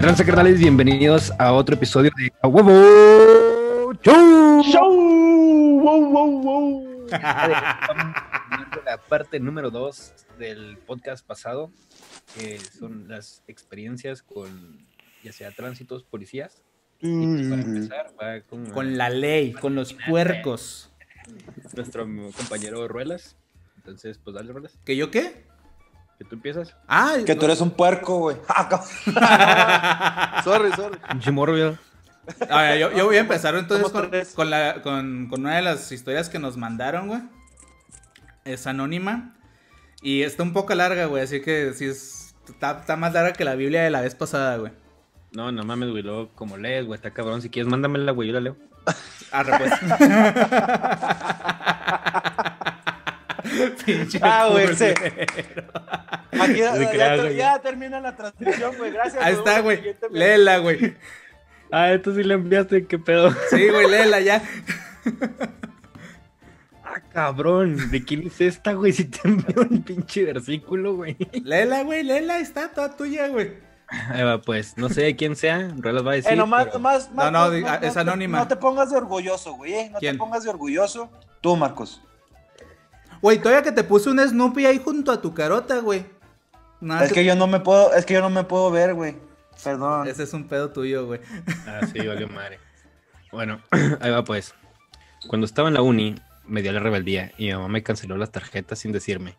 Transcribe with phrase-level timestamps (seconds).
[0.00, 4.62] Transa carnales, bienvenidos a otro episodio de A Huevo Show.
[4.62, 5.80] ¡Show!
[5.80, 7.06] ¡Wow, wow, wow!
[7.10, 11.70] La parte número 2 del podcast pasado,
[12.34, 14.86] que son las experiencias con
[15.24, 16.62] ya sea tránsitos, policías.
[17.00, 20.92] Y pues, para empezar, va con, Con la ley, con los puercos.
[21.74, 22.06] nuestro
[22.36, 23.36] compañero Ruelas.
[23.76, 25.46] Entonces, pues dale, Ruelas, ¿Que yo qué?
[26.18, 26.74] Que tú empiezas.
[26.88, 28.36] Ah, Que tú eres un puerco, güey.
[28.48, 30.98] Ah, sorry, sorry.
[31.10, 31.78] Pinche morro, ya.
[32.50, 35.62] A ver, yo, yo voy a empezar entonces con, con la, con, con una de
[35.62, 37.20] las historias que nos mandaron, güey.
[38.44, 39.34] Es anónima.
[40.02, 41.22] Y está un poco larga, güey.
[41.22, 42.34] Así que sí es.
[42.48, 44.72] Está, está más larga que la Biblia de la vez pasada, güey.
[45.32, 47.42] No, no mames, güey, luego como lees, güey, está cabrón.
[47.42, 48.56] Si quieres, mándamela, güey, yo la leo.
[49.32, 49.72] Arre, pues.
[53.86, 54.84] Pinche Ah, güey, sí.
[56.40, 58.90] Aquí ya, creas, termina la transmisión, güey.
[58.92, 59.22] Gracias.
[59.22, 59.80] Ahí está, güey.
[60.10, 60.96] Léela, güey.
[61.72, 63.30] Ah, esto sí le enviaste, qué pedo.
[63.50, 64.42] Sí, güey, léela ya.
[66.88, 68.92] Ah, cabrón, ¿de quién es esta, güey?
[68.92, 71.16] Si te envió un pinche versículo, güey.
[71.42, 72.38] Léela, güey, léela.
[72.38, 73.54] Está, toda tuya, güey.
[73.88, 76.32] Ahí va, pues, no sé de quién sea, Ruelas va a decir.
[76.32, 78.38] Eh, nomás, pero- nomás, No, no, te- es anónima.
[78.38, 79.74] No te pongas de orgulloso, güey.
[79.74, 80.14] eh, No ¿Quién?
[80.14, 81.10] te pongas de orgulloso.
[81.40, 82.00] Tú, Marcos.
[83.22, 86.04] Güey, todavía que te puse un Snoopy ahí junto a tu carota, güey.
[86.80, 89.16] No, Es que yo no me puedo, es que yo no me puedo ver, güey.
[89.64, 90.06] Perdón.
[90.06, 91.20] Ese es un pedo tuyo, güey.
[91.66, 92.58] Ah, sí, valió madre.
[93.32, 93.60] Bueno,
[94.00, 94.54] ahí va, pues.
[95.28, 96.14] Cuando estaba en la uni,
[96.46, 99.34] me dio la rebeldía y mi mamá me canceló las tarjetas sin decirme.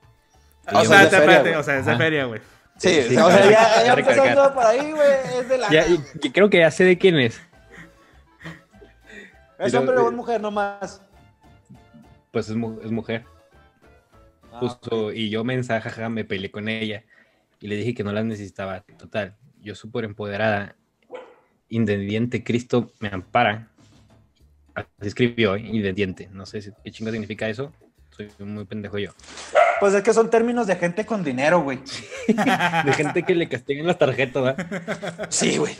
[0.74, 2.42] O yo sea, de te- feria, o sea, es de feria, güey.
[2.78, 5.10] Sí, Sí, o sea, sí, ya, sí, ya empezando por ahí, güey.
[5.40, 5.70] Es de la.
[5.70, 7.40] Ya, y- y creo que ya sé de quién es.
[9.60, 11.02] ¿Es Pero, hombre o eh, es mujer nomás?
[12.32, 13.24] Pues es, mu- es mujer.
[14.58, 17.04] Ah, Justo, y yo mensajaja me peleé con ella
[17.60, 18.82] y le dije que no las necesitaba.
[18.82, 20.76] Total, yo súper empoderada,
[21.70, 23.68] independiente, Cristo me ampara.
[24.74, 25.62] Así escribió, ¿eh?
[25.62, 26.30] independiente.
[26.32, 27.72] No sé si- qué chinga significa eso.
[28.10, 29.12] Soy muy pendejo yo.
[29.80, 31.80] Pues es que son términos de gente con dinero, güey.
[32.28, 35.28] De gente que le castigan las tarjetas, ¿verdad?
[35.30, 35.76] Sí, güey.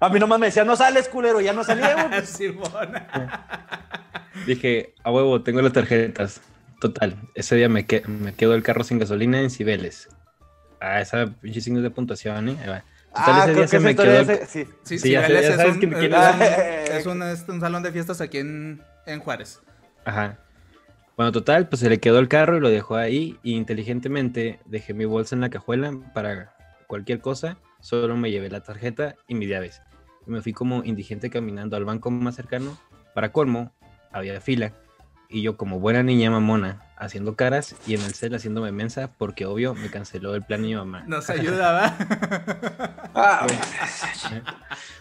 [0.00, 1.40] A mí nomás me decían, no sales, culero.
[1.40, 2.08] Ya no salía, güey.
[2.58, 2.88] pues.
[4.46, 6.40] Dije, a huevo, tengo las tarjetas.
[6.80, 10.08] Total, ese día me, que- me quedo el carro sin gasolina en Cibeles.
[10.80, 12.54] Ah, esa pinche signos de puntuación, ¿eh?
[12.56, 14.24] Total, Ah, ese creo día que se me quedó.
[14.46, 14.64] sí.
[14.84, 18.82] Sí, Sí, ya ya sabes un- es un, es un salón de fiestas aquí en,
[19.06, 19.60] en Juárez.
[20.04, 20.38] Ajá.
[21.16, 23.38] Bueno, total, pues se le quedó el carro y lo dejó ahí.
[23.42, 26.54] Y inteligentemente dejé mi bolsa en la cajuela para
[26.86, 27.58] cualquier cosa.
[27.80, 29.82] Solo me llevé la tarjeta y mis llaves.
[30.26, 32.78] Y me fui como indigente caminando al banco más cercano.
[33.14, 33.74] Para colmo,
[34.12, 34.72] había fila.
[35.32, 39.46] Y yo, como buena niña mamona, haciendo caras y en el cel haciéndome mensa, porque
[39.46, 41.04] obvio me canceló el plan de mi mamá.
[41.06, 41.94] Nos ayudaba.
[43.12, 43.44] Ah,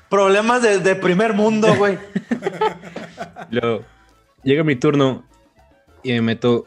[0.10, 2.00] problemas de, de primer mundo, güey.
[3.52, 3.86] Luego,
[4.44, 5.24] llega mi turno
[6.02, 6.66] y me meto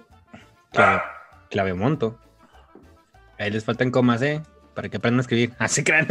[0.70, 1.02] clave,
[1.50, 2.16] clave monto.
[3.40, 4.40] Ahí les faltan comas, ¿eh?
[4.74, 5.52] Para que aprendan a escribir.
[5.58, 6.06] Así crean.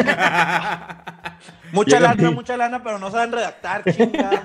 [1.72, 4.44] Mucha Llega lana, mi- mucha lana, pero no saben redactar, chingada.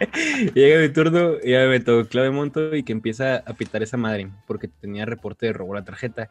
[0.54, 3.96] Llega mi turno y ya me meto clave monto y que empieza a pitar esa
[3.96, 6.30] madre porque tenía reporte de robo la tarjeta.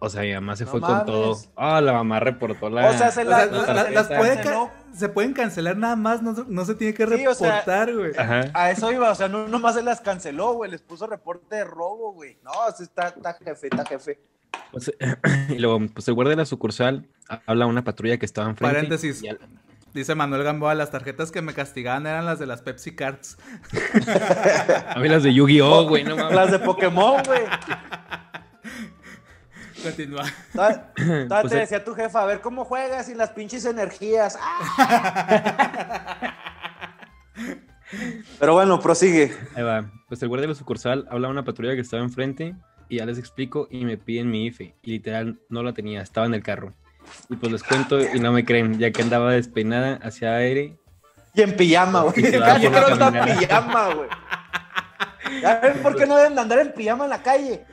[0.00, 1.38] O sea, mi mamá se No fue con todo.
[1.56, 2.90] Ah, la mamá reportó la.
[2.90, 4.66] O sea, se O la- sea, la- la- la- las la- puede canceló.
[4.66, 7.50] ca- se pueden cancelar nada más, no, se- no se tiene que Sí, o sea,
[7.60, 8.12] reportar, güey.
[8.18, 8.42] Ajá.
[8.52, 10.70] A eso iba, o sea, no nomás se las canceló, güey.
[10.70, 12.36] Les puso reporte de robo, güey.
[12.44, 14.20] No, sí está, está jefe, está jefe.
[14.72, 14.92] Pues,
[15.48, 17.06] y luego, pues el guardia de la sucursal
[17.46, 18.74] habla a una patrulla que estaba enfrente.
[18.74, 19.22] Paréntesis.
[19.22, 19.38] y al-
[19.94, 23.38] Dice Manuel Gamboa, las tarjetas que me castigaban eran las de las Pepsi Cards.
[24.88, 26.34] A mí las de Yu-Gi-Oh, güey, no mames.
[26.34, 27.42] Las de Pokémon, güey.
[29.84, 30.24] Continúa.
[30.52, 30.90] Todavía
[31.28, 34.36] Pues, te decía tu jefa, a ver cómo juegas y las pinches energías.
[34.40, 36.34] ¡Ah!
[38.40, 39.32] Pero bueno, prosigue.
[39.54, 39.92] Ahí va.
[40.08, 42.56] Pues el guardia de la sucursal habla a una patrulla que estaba enfrente
[42.88, 44.74] y ya les explico y me piden mi IFE.
[44.82, 46.74] Y literal no la tenía, estaba en el carro.
[47.28, 50.76] Y pues les cuento y no me creen, ya que andaba despeinada hacia aire.
[51.34, 52.14] Y en pijama, güey.
[52.32, 53.38] Casi está en caminada.
[53.38, 54.08] pijama, güey.
[55.42, 57.64] Ya ven por qué no deben de andar en pijama en la calle.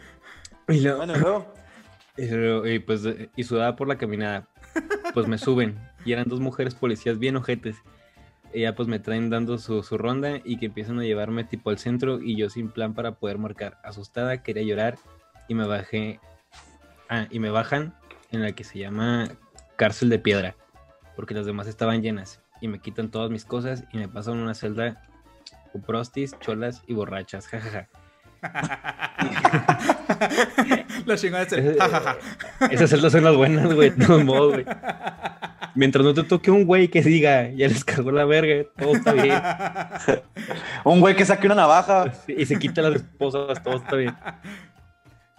[0.68, 1.54] Y, Bueno, luego.
[2.68, 3.02] y pues
[3.36, 4.48] y sudada por la caminada.
[5.14, 7.76] Pues me suben y eran dos mujeres policías bien ojetes.
[8.54, 11.70] Y ya pues me traen dando su, su ronda y que empiezan a llevarme tipo
[11.70, 13.78] al centro y yo sin plan para poder marcar.
[13.84, 14.98] Asustada, quería llorar
[15.48, 16.20] y me bajé.
[17.10, 17.94] Ah, y me bajan
[18.32, 19.30] en la que se llama
[19.76, 20.56] cárcel de piedra.
[21.16, 22.42] Porque las demás estaban llenas.
[22.62, 25.02] Y me quitan todas mis cosas y me pasan una celda
[25.72, 27.48] con prostis, cholas y borrachas.
[27.48, 27.90] Jajaja.
[31.08, 32.18] Ja, ja.
[32.70, 33.90] Esas celdas son las buenas, güey.
[33.90, 34.66] De todos modos, güey.
[35.76, 39.14] Mientras no te toque un güey que diga, ya les cagó la verga, todo está
[39.14, 39.42] bien.
[40.84, 42.12] Un güey que saque una navaja.
[42.28, 44.16] Y se quita las esposas, todo está bien.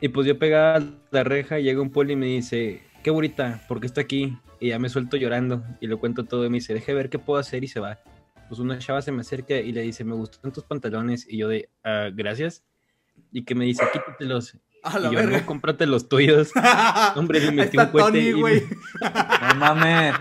[0.03, 0.83] Y pues yo pegaba a
[1.13, 4.37] la reja, llega un poli y me dice, qué bonita, ¿por qué está aquí?
[4.59, 7.21] Y ya me suelto llorando y le cuento todo y me dice, deje ver qué
[7.21, 8.01] puedo hacer y se va.
[8.49, 11.49] Pues una chava se me acerca y le dice, me gustan tus pantalones y yo
[11.49, 12.65] de, "Ah, gracias.
[13.31, 14.59] Y que me dice, quítatelos.
[14.83, 15.39] A la y yo, verga.
[15.39, 16.51] no, cómprate los tuyos.
[17.15, 18.63] Hombre, le metí está un cohete Tony, y.
[19.01, 20.15] No mames.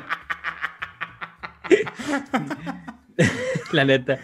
[3.72, 4.20] La neta.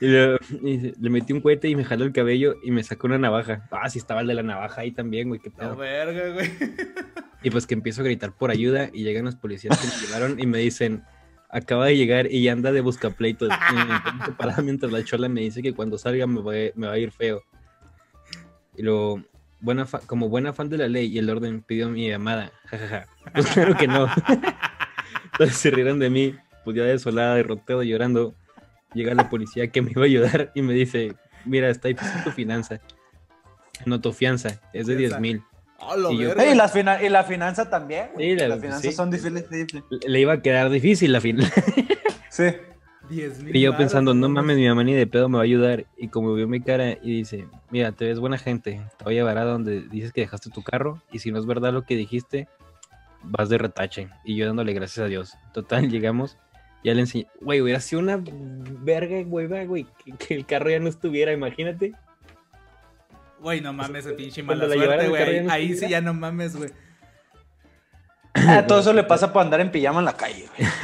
[0.00, 2.82] Y le, y dice, le metí un cohete y me jaló el cabello y me
[2.82, 3.66] sacó una navaja.
[3.70, 5.74] Ah, sí estaba el de la navaja ahí también, güey, qué pedo.
[5.76, 6.50] verga, güey.
[7.42, 10.40] Y pues que empiezo a gritar por ayuda y llegan los policías que me llevaron
[10.40, 11.02] y me dicen,
[11.48, 13.48] acaba de llegar y ya anda de buscapleitos.
[13.50, 16.86] Y me separada mientras la chola me dice que cuando salga me va, a- me
[16.88, 17.42] va a ir feo.
[18.76, 19.22] Y luego,
[19.60, 22.52] buena fa- como buena fan de la ley y el orden pidió mi llamada.
[22.66, 23.06] jajaja.
[23.32, 24.06] Pues claro que no.
[25.32, 26.34] Entonces se rieron de mí,
[26.64, 28.34] pues ya desolada, derrotado, llorando.
[28.96, 31.14] Llega la policía que me iba a ayudar y me dice,
[31.44, 32.80] mira, está difícil tu finanza.
[33.84, 35.42] No, tu fianza, es de 10 mil.
[35.78, 36.44] La Y yo- verga.
[36.44, 38.08] Ey, y, las fina- y la finanza también.
[38.16, 38.92] Sí, la- las finanzas sí.
[38.92, 39.48] son difíciles.
[39.50, 39.84] difíciles.
[40.06, 41.46] Le iba a quedar difícil la final.
[42.30, 42.44] Sí.
[43.08, 45.44] 10 mil Y yo pensando, no mames, mi mamá ni de pedo me va a
[45.44, 45.86] ayudar.
[45.96, 49.16] Y como vio mi cara y dice, mira, te ves buena gente, te voy a
[49.18, 51.00] llevar a donde dices que dejaste tu carro.
[51.12, 52.48] Y si no es verdad lo que dijiste,
[53.22, 54.08] vas de retache.
[54.24, 55.34] Y yo dándole gracias a Dios.
[55.54, 56.36] Total, llegamos.
[56.86, 60.78] Ya le enseñé, güey, hubiera sido una verga, güey, güey, que, que el carro ya
[60.78, 61.94] no estuviera, imagínate.
[63.40, 65.42] Güey, no mames, ese pinche Cuando mala suerte, güey.
[65.42, 66.70] no Ahí sí ya no mames, güey.
[68.34, 70.70] Ah, todo eso le pasa por andar en pijama en la calle, güey.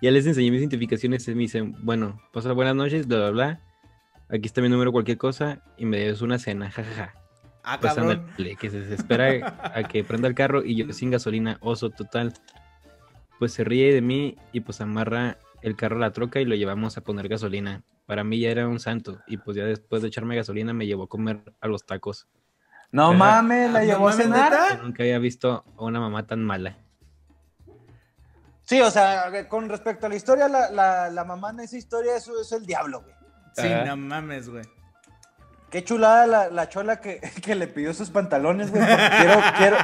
[0.00, 3.60] Ya les enseñé mis identificaciones me dicen, bueno, pasa buenas noches, bla, bla, bla.
[4.30, 7.12] Aquí está mi número, cualquier cosa, y me debes una cena, jajaja.
[7.64, 8.24] Ah, Pues cabrón.
[8.30, 12.32] ándale, que se espera a que prenda el carro y yo sin gasolina, oso total.
[13.38, 16.54] Pues se ríe de mí y pues amarra el carro a la troca y lo
[16.54, 17.82] llevamos a poner gasolina.
[18.06, 21.04] Para mí ya era un santo y pues ya después de echarme gasolina me llevó
[21.04, 22.26] a comer a los tacos.
[22.90, 24.82] No mames, la Ah, no llevó a cenar.
[24.82, 26.78] nunca había visto a una mamá tan mala.
[28.62, 32.16] Sí, o sea, con respecto a la historia, la, la, la mamá en esa historia
[32.16, 33.14] eso es el diablo, güey.
[33.54, 34.64] Sí, no mames, güey.
[35.70, 38.82] Qué chulada la, la chola que, que le pidió sus pantalones, güey.
[38.82, 39.76] porque Quiero, quiero,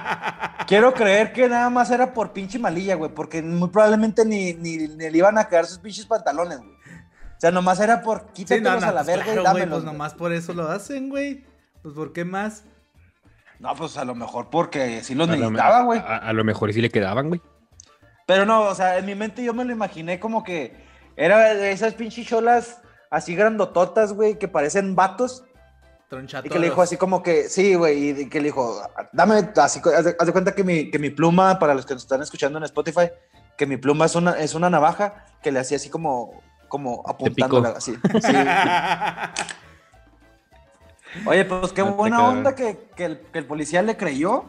[0.67, 3.11] quiero creer que nada más era por pinche malilla, güey.
[3.13, 6.71] Porque muy probablemente ni, ni, ni le iban a quedar sus pinches pantalones, güey.
[6.73, 9.43] O sea, nomás era por Sí, quítatelos no, no, a la pues verga claro, y
[9.43, 9.69] güey, dámelos.
[9.71, 9.93] pues güey.
[9.93, 11.45] nomás por eso lo hacen, güey.
[11.83, 12.65] Pues ¿por qué más?
[13.59, 15.99] No, pues a lo mejor porque sí los A necesitaba, güey.
[16.01, 17.43] a- a lo mejor sí le quedaban, güey.
[18.27, 20.75] Pero no, o sea, en mi mente yo me lo imaginé como que
[21.17, 25.45] era de esas pinches cholas así grandototas, güey, que parecen vatos.
[26.15, 26.47] Tronchatoros.
[26.47, 28.81] Y que le dijo así como que, sí, güey, y que le dijo,
[29.13, 31.95] dame, así, haz de, haz de cuenta que mi, que mi pluma, para los que
[31.95, 33.11] nos están escuchando en Spotify,
[33.57, 37.71] que mi pluma es una, es una navaja que le hacía así como, como apuntándola,
[37.71, 37.95] así.
[37.95, 38.33] Sí.
[41.27, 44.45] Oye, pues qué No buena onda que, que el, que el policía le creyó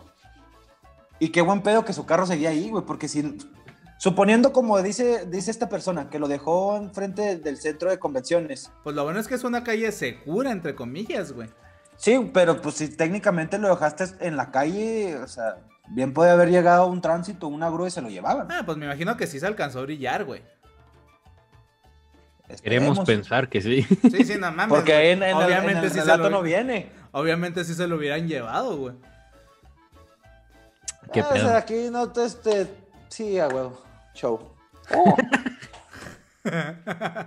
[1.19, 3.37] y qué buen pedo que su carro seguía ahí, güey, porque si,
[3.97, 8.95] suponiendo como dice, dice esta persona, que lo dejó enfrente del centro de convenciones, Pues
[8.95, 11.49] lo bueno es que es una calle segura, entre comillas, güey.
[11.97, 15.57] Sí, pero pues si técnicamente lo dejaste en la calle, o sea,
[15.87, 18.51] bien puede haber llegado un tránsito, una grúa y se lo llevaban.
[18.51, 20.43] Ah, pues me imagino que sí se alcanzó a brillar, güey.
[22.61, 23.81] Queremos pensar que sí.
[24.11, 24.67] Sí, sí, no mames.
[24.75, 25.05] Porque güey.
[25.07, 26.91] ahí en, en el- obviamente en el sí se relato lo, no viene.
[27.11, 28.95] Obviamente sí se lo hubieran llevado, güey.
[31.11, 31.45] ¿Qué Ah, pedo?
[31.45, 32.67] O sea, aquí no te, este,
[33.07, 33.81] sí, a huevo,
[34.15, 34.55] show.
[34.93, 35.15] Oh,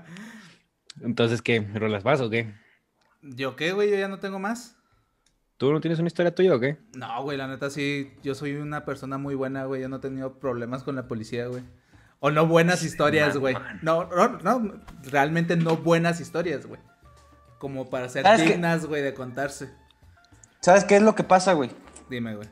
[1.01, 1.61] Entonces, ¿qué?
[1.75, 2.53] ¿Rolas vas o qué?
[3.23, 3.91] ¿Yo qué, güey?
[3.91, 4.77] Yo ya no tengo más.
[5.57, 6.79] ¿Tú no tienes una historia tuya o qué?
[6.95, 9.83] No, güey, la neta sí, yo soy una persona muy buena, güey.
[9.83, 11.65] Yo no he tenido problemas con la policía, güey.
[12.21, 13.57] O no buenas historias, güey.
[13.83, 16.81] No, no, no, realmente no buenas historias, güey.
[17.59, 19.71] Como para ser dignas, güey, de contarse.
[20.61, 21.71] ¿Sabes qué es lo que pasa, güey?
[22.09, 22.49] Dime, güey.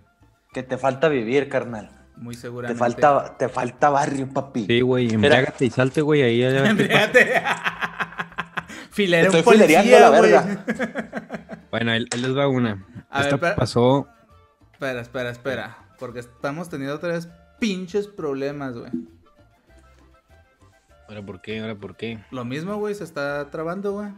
[0.52, 1.90] Que te falta vivir, carnal.
[2.16, 2.78] Muy Te seguramente.
[2.78, 4.64] falta, te falta barrio, papi.
[4.66, 7.42] Sí, güey, embriágate y salte, güey, ahí ya- Embriágate.
[8.90, 11.61] Filera un Estoy filereando policía, la verga.
[11.70, 12.85] Bueno, ahí, ahí les va una.
[13.11, 13.56] A ver, Esta espera.
[13.56, 14.08] pasó...
[14.73, 15.78] Espera, espera, espera.
[15.99, 18.90] Porque estamos teniendo tres pinches problemas, güey.
[21.08, 21.61] ¿Ahora por qué?
[21.61, 22.18] ¿Ahora por qué?
[22.30, 24.08] Lo mismo, güey, se está trabando, güey.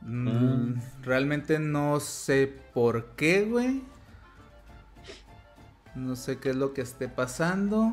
[0.00, 3.82] Mm, Realmente no sé por qué, güey.
[5.94, 7.92] No sé qué es lo que esté pasando.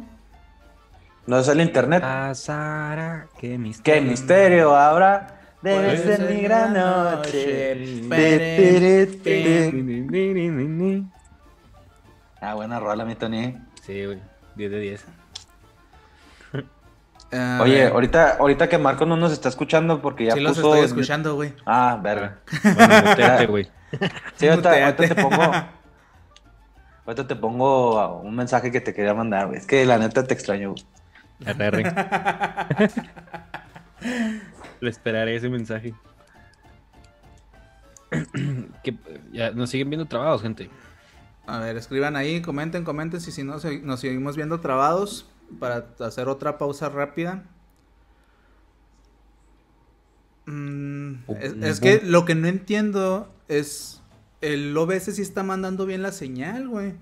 [1.27, 2.01] No es el internet.
[2.01, 4.01] Pasará, qué misterio.
[4.01, 5.39] ¿Qué misterio habrá?
[5.61, 7.75] Debe ser ser mi gran noche.
[7.75, 9.19] noche.
[9.23, 11.05] Sí,
[12.41, 13.55] Ah, buena rola, mi Tony.
[13.85, 14.19] güey.
[14.55, 15.05] 10 de 10.
[17.33, 20.73] A Oye, ahorita, ahorita que Marco no nos está escuchando porque ya sí los puso.
[20.73, 21.53] estoy escuchando, güey.
[21.65, 22.39] Ah, verga.
[22.63, 23.69] Bueno, muteate, güey.
[24.35, 24.83] Sí, ahorita, Muteate.
[25.03, 25.51] ahorita te pongo.
[27.11, 29.59] Ahorita te pongo un mensaje que te quería mandar, güey.
[29.59, 30.75] Es que la neta te extraño.
[34.79, 35.93] Le esperaré ese mensaje.
[38.81, 38.95] que
[39.33, 40.69] ya nos siguen viendo trabados, gente.
[41.47, 46.29] A ver, escriban ahí, comenten, comenten si, si no nos seguimos viendo trabados para hacer
[46.29, 47.43] otra pausa rápida.
[50.45, 54.00] Mm, es, es que lo que no entiendo es
[54.41, 56.93] el OBS sí está mandando bien la señal, güey.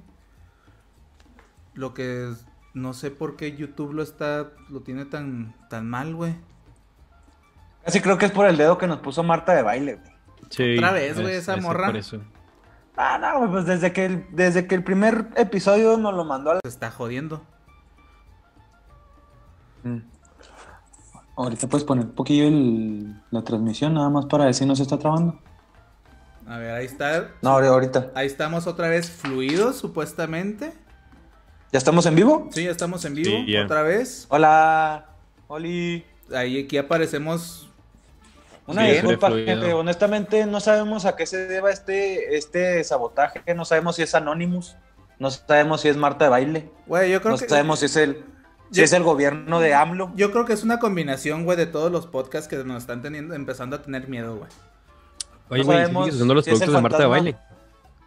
[1.73, 6.13] Lo que es- no sé por qué YouTube lo está lo tiene tan tan mal,
[6.15, 6.35] güey.
[7.83, 10.11] Casi creo que es por el dedo que nos puso Marta de baile, güey.
[10.49, 11.87] Sí, Otra vez, güey, es- esa es morra.
[11.87, 12.19] Por eso.
[12.97, 16.51] Ah, no, güey, pues desde que, el, desde que el primer episodio nos lo mandó
[16.51, 16.59] a la...
[16.63, 17.41] Se está jodiendo.
[19.83, 19.99] Mm.
[21.37, 24.97] Ahorita puedes poner un poquillo el- la transmisión, nada más para si no se está
[24.99, 25.39] trabando.
[26.49, 27.29] A ver, ahí está.
[27.41, 28.11] No, ahori- ahorita.
[28.15, 30.73] Ahí estamos otra vez fluidos, supuestamente.
[31.71, 32.49] ¿Ya estamos en vivo?
[32.51, 34.25] Sí, ya estamos en vivo Sí, otra vez.
[34.29, 35.05] Hola,
[35.47, 36.03] Oli.
[36.35, 37.69] Ahí aquí aparecemos.
[38.65, 39.73] Una Sí, disculpa, gente.
[39.73, 43.41] Honestamente, no sabemos a qué se deba este, este sabotaje.
[43.55, 44.75] No sabemos si es Anonymous.
[45.19, 46.71] No sabemos si es Marta de baile.
[46.87, 47.49] Güey, yo creo No que.
[47.49, 48.23] sabemos si es el,
[48.71, 50.11] si Yo- es el gobierno de AMLO.
[50.15, 53.35] Yo creo que es una combinación, güey, de todos los podcasts que nos están teniendo,
[53.35, 54.49] empezando a tener miedo, güey.
[55.49, 57.37] Oye, No güey, sabemos ¿sigues usando los si productos de Marta de baile?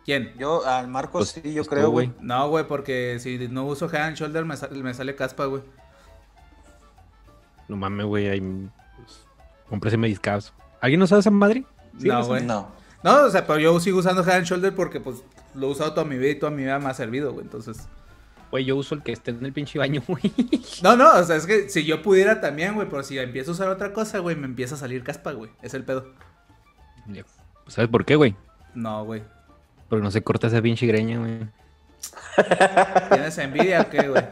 [0.04, 0.32] ¿Quién?
[0.38, 2.12] Yo, al Marcos, Pues- sí, yo pues creo, güey.
[2.20, 5.62] No, güey, porque si no uso Head and Shoulder me, sal- me sale caspa, güey.
[7.68, 8.28] No mames, güey.
[8.28, 8.40] Ahí,
[9.80, 10.52] pues, mediscabs.
[10.80, 11.64] ¿Alguien no sabe esa madre?
[11.98, 12.44] Sí, no, no güey.
[12.44, 12.68] No.
[13.04, 15.22] No, o sea, pero yo sigo usando Head and Shoulder porque, pues,
[15.54, 17.44] lo he usado toda mi vida y toda mi vida me ha servido, güey.
[17.44, 17.88] Entonces.
[18.50, 20.32] Güey, yo uso el que esté en el pinche baño, güey.
[20.82, 23.54] No, no, o sea, es que si yo pudiera también, güey, pero si empiezo a
[23.54, 25.50] usar otra cosa, güey, me empieza a salir caspa, güey.
[25.62, 26.06] Es el pedo.
[27.68, 28.36] ¿Sabes por qué, güey?
[28.74, 29.22] No, güey.
[29.88, 31.40] Porque no se corta esa pinche greña, güey.
[33.10, 34.24] ¿Tienes envidia o qué, güey?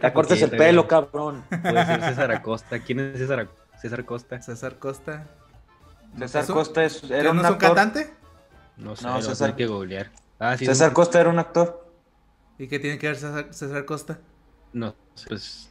[0.00, 1.44] Te cortes el pelo, cabrón.
[1.48, 2.78] Puede ser César Acosta.
[2.80, 4.40] ¿Quién es César, Ac- César Acosta?
[4.42, 5.26] César Costa.
[6.18, 7.74] César ¿Es un- Costa es, ¿Que era no un es un actor.
[7.74, 8.14] cantante?
[8.76, 10.10] No sé, No, César- que googlear.
[10.38, 10.64] Ah, sí.
[10.66, 11.86] César un- Costa era un actor.
[12.58, 14.18] ¿Y qué tiene que ver César, César Costa?
[14.72, 14.94] No,
[15.28, 15.70] pues...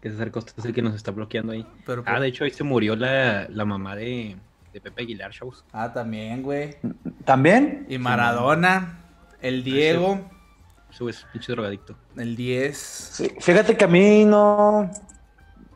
[0.00, 1.66] Que César Costa es el que nos está bloqueando ahí.
[1.86, 4.36] Pero, Ah, de hecho, ahí se murió la, la mamá de,
[4.72, 5.64] de Pepe Aguilar Shows.
[5.72, 6.76] ah, también, güey.
[7.24, 7.86] ¿También?
[7.88, 8.98] Y Maradona,
[9.42, 10.20] el Diego,
[10.90, 11.96] Ese güey es pinche drogadicto.
[12.16, 12.76] el 10.
[12.78, 14.90] Sí, fíjate que a mí no.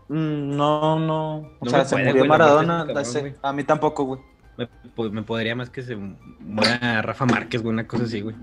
[0.09, 1.37] mm, No, no.
[1.37, 2.87] O No sea, se puede, murió güey, Maradona.
[3.01, 4.21] ese cabrón, a mí tampoco, güey.
[4.57, 4.69] Me,
[5.11, 8.37] me podría más que se muera Rafa Márquez, güey, una cosa así, güey.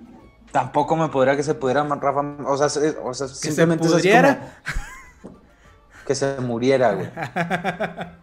[0.51, 2.19] Tampoco me podría que se pudiera Rafa.
[2.45, 4.35] O sea, se- o sea se simplemente pudriera.
[4.37, 4.90] como
[6.11, 7.09] que se muriera, güey.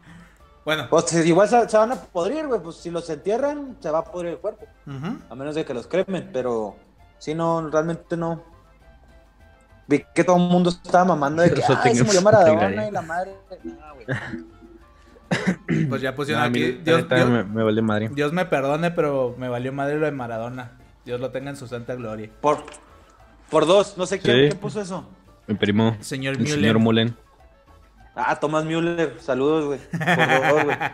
[0.64, 2.60] Bueno, Pues igual se, se van a podrir, güey.
[2.60, 4.66] Pues si los entierran, se va a pudrir el cuerpo.
[5.30, 6.76] A menos de que los cremen, pero
[7.18, 8.42] si no, realmente no.
[9.86, 13.00] Vi que todo el mundo estaba mamando de que Ay, se murió Maradona y la
[13.00, 13.34] madre.
[13.64, 14.06] Güey.
[15.88, 16.82] pues ya pusieron No, a mí, aquí.
[16.84, 18.10] la Dios, me, me vale madre.
[18.10, 20.72] Dios me perdone, pero me valió madre lo de Maradona.
[21.06, 22.28] Dios lo tenga en su santa gloria.
[22.42, 22.58] Por,
[23.48, 24.48] por dos, no sé quién, Sí.
[24.48, 25.06] quién puso eso.
[25.46, 27.16] Mi primo, Señor el señor Mulen.
[28.20, 29.78] Ah, Tomás Müller, saludos, güey.
[29.90, 30.76] Por güey.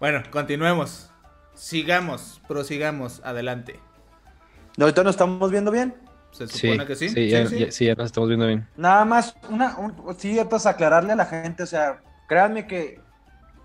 [0.00, 1.10] Bueno, continuemos.
[1.54, 3.78] Sigamos, prosigamos, adelante.
[4.78, 5.94] Ahorita nos estamos viendo bien.
[6.32, 7.08] Se Sí, supone que sí.
[7.10, 8.66] sí, ya, ya- sí, ya nos estamos viendo bien.
[8.76, 13.00] Nada más, una, un- sí, pues aclararle a la gente, o sea, créanme que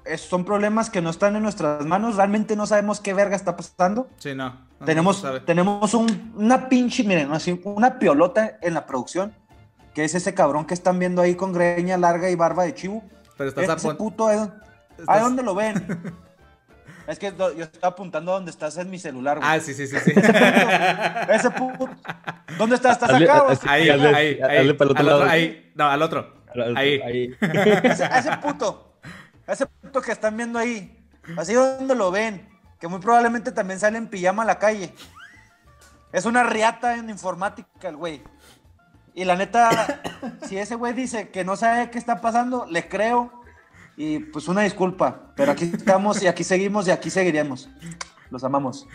[0.05, 3.57] es- son problemas que no están en nuestras manos, realmente no sabemos qué verga está
[3.57, 4.07] pasando.
[4.17, 4.49] Sí, no.
[4.49, 9.33] no, no tenemos tenemos un- una pinche, miren, así, una piolota en la producción,
[9.99, 13.03] que es ese cabrón que están viendo ahí con greña larga y barba de chivo.
[13.37, 14.55] Pero estás a Ese pon- puto, ¿ahí dónde-
[14.97, 15.75] estás- ¿ahí dónde lo ven?
[17.07, 19.49] es que yo estaba apuntando a donde estás en mi celular, güey.
[19.51, 20.11] Ah, sí, sí, sí, sí.
[21.29, 21.89] Ese puto.
[22.57, 22.93] ¿Dónde estás?
[22.93, 23.45] ¿Estás Hazle- acá?
[23.49, 24.73] así- ahí, hazle- ahí, hazle ahí.
[24.73, 25.23] para el otro al lado.
[25.29, 25.71] ahí.
[25.75, 26.33] No, al otro.
[26.77, 27.01] Ahí.
[27.01, 27.35] Ahí.
[27.83, 28.93] Ese, a ese puto.
[29.47, 30.97] a Ese puto que están viendo ahí.
[31.35, 32.47] Así donde lo ven.
[32.79, 34.93] Que muy probablemente también sale en pijama a la calle.
[36.13, 38.23] Es una riata en informática el güey.
[39.13, 40.01] Y la neta,
[40.47, 43.31] si ese güey dice que no sabe qué está pasando, le creo.
[43.97, 45.33] Y pues una disculpa.
[45.35, 47.69] Pero aquí estamos y aquí seguimos y aquí seguiremos.
[48.29, 48.87] Los amamos.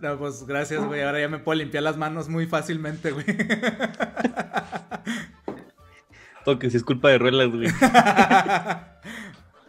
[0.00, 1.02] No, pues gracias, güey.
[1.02, 3.24] Ahora ya me puedo limpiar las manos muy fácilmente, güey.
[6.44, 7.68] Toque, si es culpa de ruelas, güey.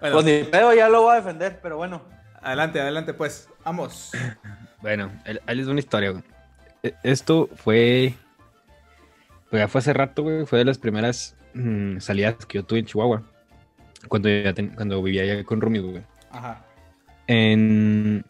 [0.02, 2.02] Bueno, Pues ni pedo, ya lo voy a defender, pero bueno.
[2.42, 3.50] adelante, adelante, pues.
[3.64, 4.12] Vamos.
[4.82, 6.24] Bueno, él- ahí les doy una historia, güey.
[6.84, 8.14] E- Esto fue
[9.56, 10.46] Pues ya fue hace rato, güey.
[10.46, 13.24] Fue de las primeras mm, salidas que yo tuve en Chihuahua.
[14.10, 16.04] Cuando, ya ten- cuando vivía allá con Rumi, güey.
[16.30, 16.66] Ajá.
[17.26, 18.26] En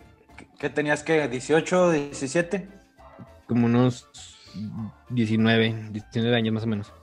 [0.60, 1.28] ¿Qué tenías que?
[1.28, 2.68] ¿18, 17?
[3.48, 4.08] como unos
[5.10, 6.94] 19, 19 años más o menos.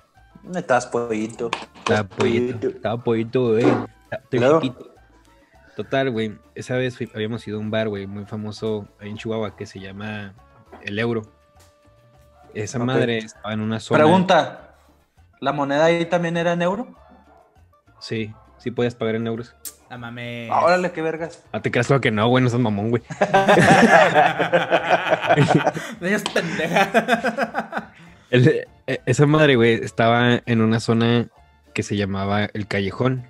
[0.54, 1.50] Estás pollito.
[1.78, 2.68] Estaba pollito.
[2.68, 3.66] Estaba pollito, güey.
[4.12, 4.60] Estoy Claro.
[4.60, 4.94] chiquito.
[5.74, 6.38] Total, güey.
[6.54, 9.66] Esa vez fui- habíamos ido a un bar, güey, muy famoso ahí en Chihuahua que
[9.66, 10.32] se llama
[10.84, 11.22] El Euro.
[12.54, 13.98] Esa madre estaba en una zona.
[14.02, 14.74] Pregunta.
[15.40, 16.94] ¿La moneda ahí también era en euro?
[18.00, 19.54] Sí, sí podías pagar en euros.
[19.90, 20.48] La mames.
[20.50, 21.44] Ah, Órale, qué vergas.
[21.52, 23.02] Ah, te creas claro que no, güey, no seas mamón, güey.
[26.00, 27.92] No seas pendeja.
[28.30, 31.28] El- e- esa madre, güey, estaba en una zona
[31.74, 33.26] que se llamaba El Callejón.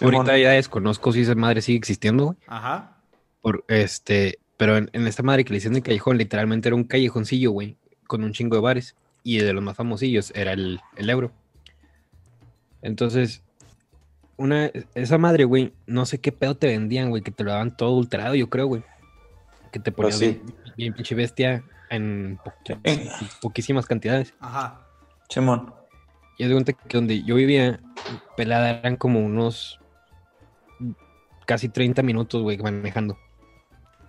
[0.00, 2.36] Ahorita ya desconozco si esa madre sigue existiendo, güey.
[2.46, 2.96] Ajá.
[3.40, 6.84] Por, este, pero en, en esta madre que le hicieron el callejón, literalmente era un
[6.84, 8.94] callejoncillo, güey, con un chingo de bares.
[9.22, 11.32] Y de los más famosillos era el, el euro.
[12.82, 13.42] Entonces,
[14.36, 17.76] una, esa madre, güey, no sé qué pedo te vendían, güey, que te lo daban
[17.76, 18.82] todo ultrado, yo creo, güey.
[19.72, 20.42] Que te ponías Pues sí.
[20.76, 22.52] bien, pinche bestia en po-
[22.84, 23.08] En-
[23.40, 24.34] poquísimas cantidades.
[24.40, 24.80] Ajá.
[25.28, 25.72] Simón.
[26.36, 27.80] Y haz de cuenta que donde yo vivía,
[28.36, 29.80] pelada eran como unos
[31.46, 33.16] casi 30 minutos, güey, manejando.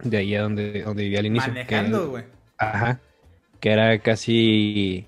[0.04, 1.48] De ahí a donde, donde vivía al inicio.
[1.54, 2.26] Manejando, güey.
[2.58, 3.00] Ajá.
[3.60, 5.08] Que era casi.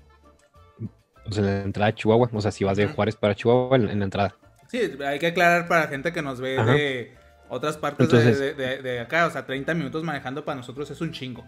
[1.30, 2.28] Sea, en la entrada a Chihuahua.
[2.32, 2.86] O sea, si vas de.
[2.86, 4.34] Juárez para Chihuahua, en, en la entrada.
[4.70, 6.72] Sí, hay que aclarar para la gente que nos ve Ajá.
[6.72, 7.14] de
[7.48, 9.26] otras partes de- Entonces- de, de- de acá.
[9.26, 11.44] O sea, 30 minutos manejando para nosotros es un chingo.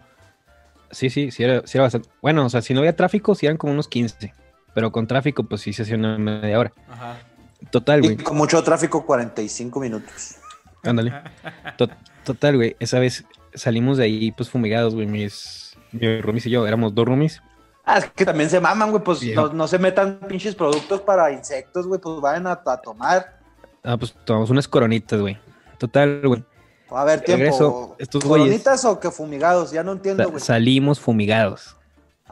[0.91, 2.09] Sí, sí, sí era, sí era bastante.
[2.21, 4.33] Bueno, o sea, si no había tráfico, sí eran como unos 15.
[4.73, 6.71] Pero con tráfico, pues sí se hacía una media hora.
[6.89, 7.17] Ajá.
[7.69, 8.17] Total, Y güey.
[8.17, 10.35] con mucho tráfico, 45 minutos.
[10.83, 11.13] Ándale.
[11.77, 11.89] To-
[12.25, 12.75] Total, güey.
[12.79, 15.05] Esa vez salimos de ahí, pues fumigados, güey.
[15.07, 15.60] Mis,
[15.91, 16.67] mis roomies y yo.
[16.67, 17.41] Éramos dos roomies.
[17.83, 19.03] Ah, es que también se maman, güey.
[19.03, 21.99] Pues no, no se metan pinches productos para insectos, güey.
[21.99, 23.39] Pues vayan a, a tomar.
[23.83, 25.37] Ah, pues tomamos unas coronitas, güey.
[25.77, 26.43] Total, güey.
[26.91, 27.39] A ver, tiempo.
[27.43, 29.71] Regreso, estos güeyes- ¿Coronitas o que fumigados?
[29.71, 30.39] Ya no entiendo, güey.
[30.41, 31.77] salimos fumigados.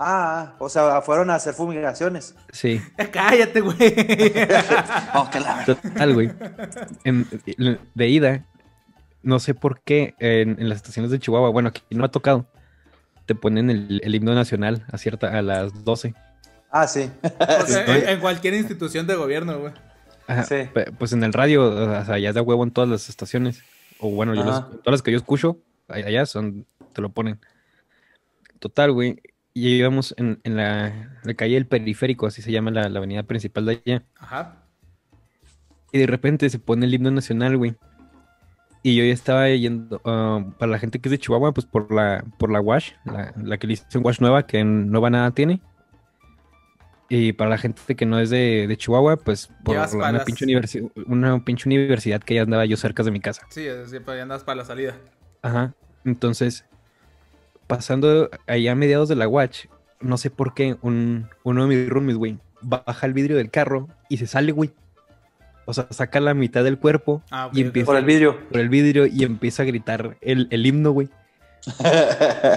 [0.02, 2.36] Ah, o sea, fueron a hacer fumigaciones.
[2.52, 2.82] Sí.
[3.12, 3.76] Cállate, güey.
[5.16, 6.32] Oh, que la- Total, güey.
[7.04, 7.28] En-
[7.96, 8.46] de ida,
[9.24, 12.46] no sé por qué en, en las estaciones de Chihuahua, bueno, aquí no ha tocado,
[13.30, 16.16] te ponen el, el himno nacional a cierta a las 12.
[16.72, 17.12] Ah, sí.
[17.24, 19.74] O sea, en, en cualquier institución de gobierno, güey.
[20.26, 20.56] Ajá, Sí.
[20.98, 21.64] Pues en el radio,
[22.02, 23.62] o sea, ya es de huevo en todas las estaciones.
[24.00, 24.70] O bueno, yo los- Ajá.
[24.70, 27.40] todas las que yo escucho, allá son, te lo ponen.
[28.58, 29.22] Total, güey.
[29.54, 33.22] Y íbamos en, en la, la calle del periférico, así se llama la, la avenida
[33.24, 34.04] principal de allá.
[34.18, 34.64] Ajá.
[35.92, 37.76] Y de repente se pone el himno nacional, güey.
[38.82, 41.92] Y yo ya estaba yendo, ah, para la gente que es de Chihuahua, pues por
[41.94, 45.32] la, por la Wash, la, la que le hicieron Wash nueva, que en Nueva nada
[45.32, 45.62] tiene.
[47.12, 50.46] Y para la gente que no es de, de Chihuahua, pues por la- una, pinche
[50.46, 53.42] universi- una pinche universidad que ya andaba yo cerca de mi casa.
[53.50, 54.96] Sí, siempre ya andas para la salida.
[55.42, 55.74] Ajá.
[56.06, 56.66] Entonces,
[57.68, 59.66] pasando allá a mediados de la Watch,
[60.00, 63.88] no sé por qué, un, uno de mis roomies, güey, baja el vidrio del carro
[64.08, 64.72] y se sale, güey.
[65.70, 68.40] O sea, saca la mitad del cuerpo Ah, y empieza Por el vidrio.
[68.50, 71.10] por el vidrio y empieza a gritar el, el himno, güey.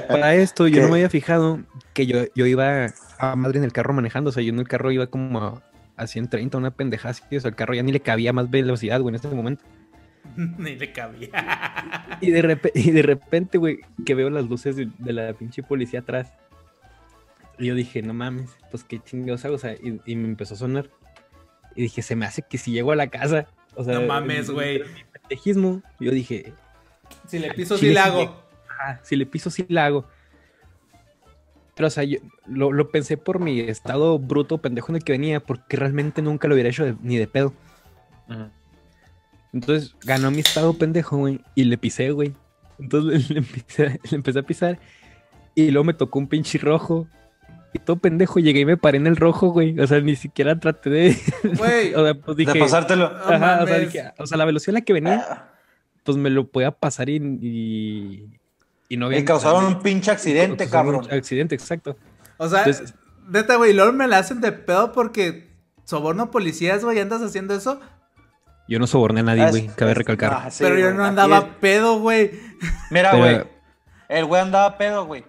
[0.09, 0.81] Para esto, yo ¿Qué?
[0.83, 1.61] no me había fijado
[1.93, 2.87] que yo, yo iba
[3.19, 4.31] a madre en el carro manejando.
[4.31, 5.63] O sea, yo en el carro iba como a,
[5.97, 7.37] a 130, una pendejada así.
[7.37, 9.63] O sea, el carro ya ni le cabía más velocidad, güey, en este momento.
[10.37, 11.29] Ni le cabía.
[12.23, 15.63] Y de, repe- y de repente, güey, que veo las luces de, de la pinche
[15.63, 16.33] policía atrás.
[17.59, 19.57] Y yo dije, no mames, pues qué chingados hago.
[19.57, 20.89] O sea, y, y me empezó a sonar.
[21.75, 23.47] Y dije, se me hace que si llego a la casa.
[23.75, 24.83] O sea, No mames, güey.
[26.01, 26.53] Yo dije,
[27.27, 28.43] Si le piso, Chile sí la hago.
[28.81, 30.07] "Ah, si le piso, sí la hago.
[31.75, 35.13] Pero, o sea, yo lo, lo pensé por mi estado bruto, pendejo en el que
[35.13, 37.55] venía, porque realmente nunca lo hubiera hecho de- ni de pedo.
[39.53, 42.35] Entonces ganó mi estado pendejo, güey, y le pisé, güey.
[42.79, 44.79] Entonces le empecé, le empecé a pisar
[45.55, 47.07] y luego me tocó un pinche rojo.
[47.75, 49.79] Y todo pendejo llegué y me paré en el rojo, güey.
[49.81, 51.17] O sea, ni siquiera traté de.
[51.57, 51.95] Güey.
[51.97, 52.53] o sea, pues dije.
[52.53, 53.11] De pasártelo.
[53.25, 53.81] O, sea, mames.
[53.81, 55.49] dije, o sea, la velocidad en la que venía, Ah,
[56.05, 57.17] pues me lo podía pasar y.
[57.41, 58.27] Y,
[58.89, 59.19] y no había.
[59.21, 61.07] Y causaron un pinche accidente, cabrón.
[61.07, 61.97] un Accidente, exacto.
[62.37, 62.95] O sea, Entonces-
[63.29, 65.49] neta, güey, luego me la hacen de pedo porque
[65.85, 67.81] soborno policías, güey, andas haciendo eso.
[68.69, 69.69] Yo no soborné a nadie, Es- güey.
[69.69, 70.33] Cabe recalcar.
[70.35, 72.33] ah, sí, pero yo no andaba pedo, güey.
[72.91, 73.43] Mira, Pero- güey.
[74.09, 75.25] El güey andaba pedo, güey.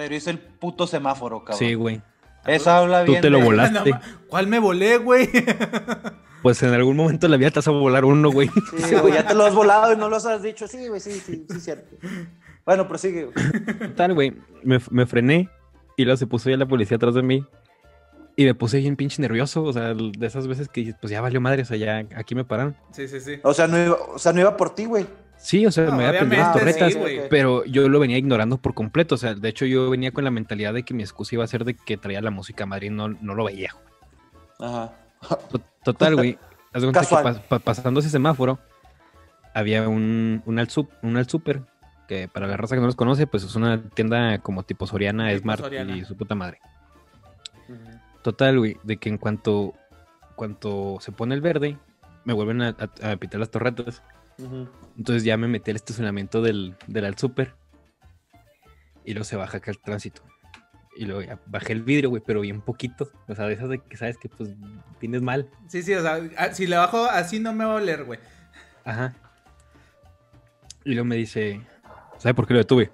[0.00, 1.58] Pero hizo el puto semáforo, cabrón.
[1.58, 2.00] sí, güey.
[2.46, 3.20] Eso habla Tú bien.
[3.22, 3.92] te lo de- volaste.
[4.28, 5.28] ¿Cuál me volé, güey?
[6.42, 8.48] Pues en algún momento de la vida te vas a volar uno, güey.
[8.78, 10.66] Sí, güey, ya te lo has volado y no los has dicho.
[10.66, 11.96] Sí, güey, sí, sí, sí, cierto.
[12.64, 13.34] Bueno, prosigue, güey.
[13.90, 14.32] Total, güey.
[14.62, 15.50] Me, me frené
[15.98, 17.44] y luego se puso ya la policía atrás de mí.
[18.36, 21.42] Y me puse bien pinche nervioso, o sea, de esas veces que pues ya valió
[21.42, 22.74] madre, o sea, ya aquí me paran.
[22.92, 23.38] Sí, sí, sí.
[23.42, 25.06] O sea, no iba, o sea, no iba por ti, güey.
[25.42, 26.98] Sí, o sea, No, me había aprendido las torretas, sí,
[27.30, 29.14] pero yo lo venía ignorando por completo.
[29.14, 31.46] O sea, de hecho, yo venía con la mentalidad de que mi excusa iba a
[31.46, 33.74] ser de que traía la música a Madrid, no, no lo veía.
[34.58, 34.92] Ajá.
[35.50, 36.38] To- Total, güey.
[36.72, 37.24] Haz cuenta que Casual.
[37.24, 38.58] pas- pa- pasando ese semáforo,
[39.54, 41.62] había un, un, al sup- un al super,
[42.06, 45.30] que para la raza que no los conoce, pues es una tienda como tipo Soriana,
[45.30, 45.96] Tipo Smart Soriana.
[45.96, 46.60] y su puta madre.
[48.22, 49.72] Total, güey, de que en cuanto,
[50.36, 51.78] cuanto se pone el verde,
[52.24, 54.02] me vuelven a, a- a pitar las torretas.
[54.96, 57.54] Entonces ya me metí al estacionamiento del, del al super.
[59.04, 60.22] Y luego se baja acá el tránsito.
[60.96, 63.10] Y luego ya bajé el vidrio, güey, pero bien poquito.
[63.28, 64.50] O sea, de esas de que sabes que pues
[64.98, 65.48] tienes mal.
[65.68, 68.18] Sí, sí, o sea, ah, si le bajo así no me va a oler, güey.
[68.84, 69.14] Ajá.
[70.84, 71.60] Y luego me dice,
[72.18, 72.90] ¿sabe por qué lo detuve?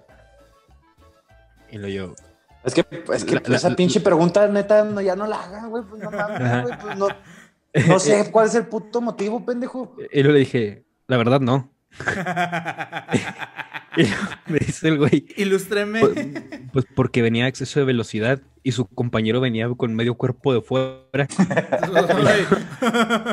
[1.70, 2.14] Y luego yo,
[2.64, 5.70] Es que, es que La- esa la- pinche pregunta, neta, no, ya no la hagan,
[5.70, 5.82] güey.
[5.84, 6.78] Pues no mames, güey.
[6.80, 7.08] Pues no,
[7.88, 9.96] no sé cuál es el puto motivo, pendejo.
[10.12, 11.70] y luego le dije, la verdad no.
[13.96, 14.04] Y
[14.50, 16.00] me dice el güey, Ilústreme.
[16.00, 16.26] pues,
[16.72, 20.60] pues porque venía a exceso de velocidad y su compañero venía con medio cuerpo de
[20.60, 21.26] fuera.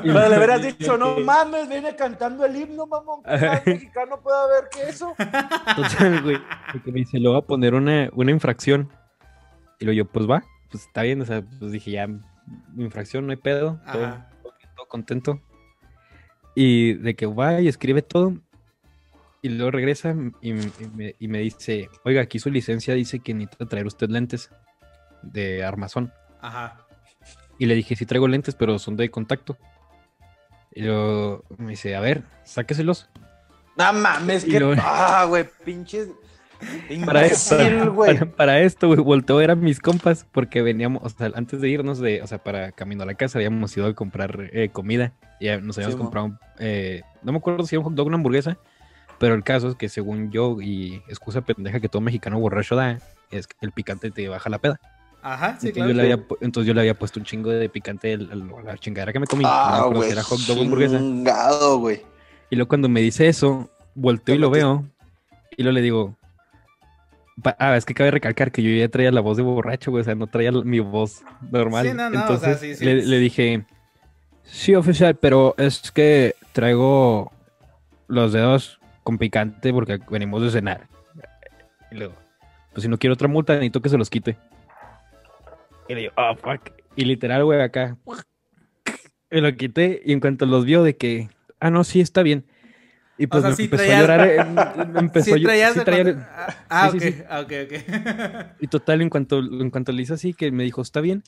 [0.04, 3.24] Y Pero le hubieras dicho, no mames, viene cantando el himno, mamón.
[3.24, 5.14] ¿Qué mexicano puede haber que eso?
[5.18, 6.38] Total, güey.
[6.72, 8.90] Porque me dice, le voy a poner una, una infracción.
[9.80, 11.22] Y luego yo, pues va, pues está bien.
[11.22, 12.08] O sea, pues dije, ya,
[12.78, 13.82] infracción, no hay pedo.
[13.92, 14.18] Todo,
[14.76, 15.42] todo contento.
[16.56, 18.34] Y de que va y escribe todo.
[19.42, 20.54] Y luego regresa y, y
[20.94, 24.50] me, y me dice, oiga, aquí su licencia dice que necesita traer usted lentes
[25.22, 26.14] de armazón.
[26.42, 26.80] Ajá.
[27.60, 29.58] Y le dije, sí traigo lentes, pero son de contacto.
[30.74, 33.10] Y luego me dice, a ver, sáqueselos.
[33.78, 34.60] No mames, que.
[34.60, 36.08] luego- Ah, güey, pinches.
[37.06, 37.28] Para,
[37.90, 38.18] güey.
[38.18, 41.62] para, para esto, güey, volteo a ver a mis compas porque veníamos, o sea, antes
[41.62, 44.70] de irnos de, o sea, para camino a la casa habíamos ido a comprar eh,
[44.72, 48.06] comida y nos habíamos Sí, comprado, eh, no me acuerdo si era un hot dog
[48.06, 48.58] o una hamburguesa,
[49.20, 53.00] pero el caso es que según yo y excusa pendeja que todo mexicano borracho da,
[53.32, 54.80] es que el picante te baja la peda.
[55.22, 55.90] Ajá, sí, entonces, claro.
[55.90, 59.14] yo le había, entonces yo le había puesto un chingo de picante a la chingadera
[59.14, 59.44] que me comí.
[59.44, 60.12] no Ah, güey.
[60.12, 60.98] era hot dog o hamburguesa.
[60.98, 62.02] Chingado, güey.
[62.50, 64.84] Y luego cuando me dice eso, volteo y lo veo.
[65.56, 66.18] Y luego le digo.
[67.58, 70.02] Ah, es que cabe recalcar que yo ya traía la voz de borracho, güey.
[70.02, 71.88] O sea, no traía mi voz normal.
[71.88, 72.86] Sí, no, no, o Entonces sea, sí, sí.
[72.86, 73.66] Le, le dije.
[74.44, 77.32] Sí, oficial, pero es que traigo
[78.08, 80.88] los dedos con picante porque venimos de cenar.
[81.92, 82.16] Y luego,
[82.72, 84.38] pues si no quiero otra multa, necesito que se los quite.
[85.88, 86.72] Y le digo, oh, fuck.
[86.96, 87.98] Y literal, güey, acá.
[89.30, 92.46] Me lo quité y en cuanto los vio de que, ah, no, sí, está bien.
[93.18, 94.28] Y pues sea, me sí empezó traías- a llorar.
[94.28, 96.26] eh, me empezó a Sí, traías sí traía- cuando-
[96.70, 97.24] Ah, Sí, ok, sí, sí.
[97.30, 98.54] ah, ok, ok.
[98.62, 101.24] Y total, en cuanto, en cuanto le hice así, que me dijo, está bien,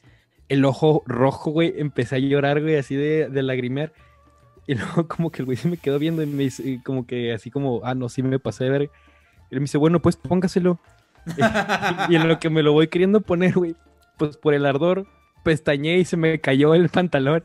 [0.50, 3.94] el ojo rojo, güey, empecé a llorar, güey, así de, de lagrimear.
[4.68, 7.06] Y luego como que el güey se me quedó viendo y me dice, y como
[7.06, 8.82] que así como, ah, no, sí me pasé de ver.
[8.84, 8.88] Y
[9.52, 10.80] él me dice, bueno, pues póngaselo.
[12.10, 13.76] y en lo que me lo voy queriendo poner, güey,
[14.18, 15.06] pues por el ardor,
[15.44, 17.44] pestañé y se me cayó el pantalón.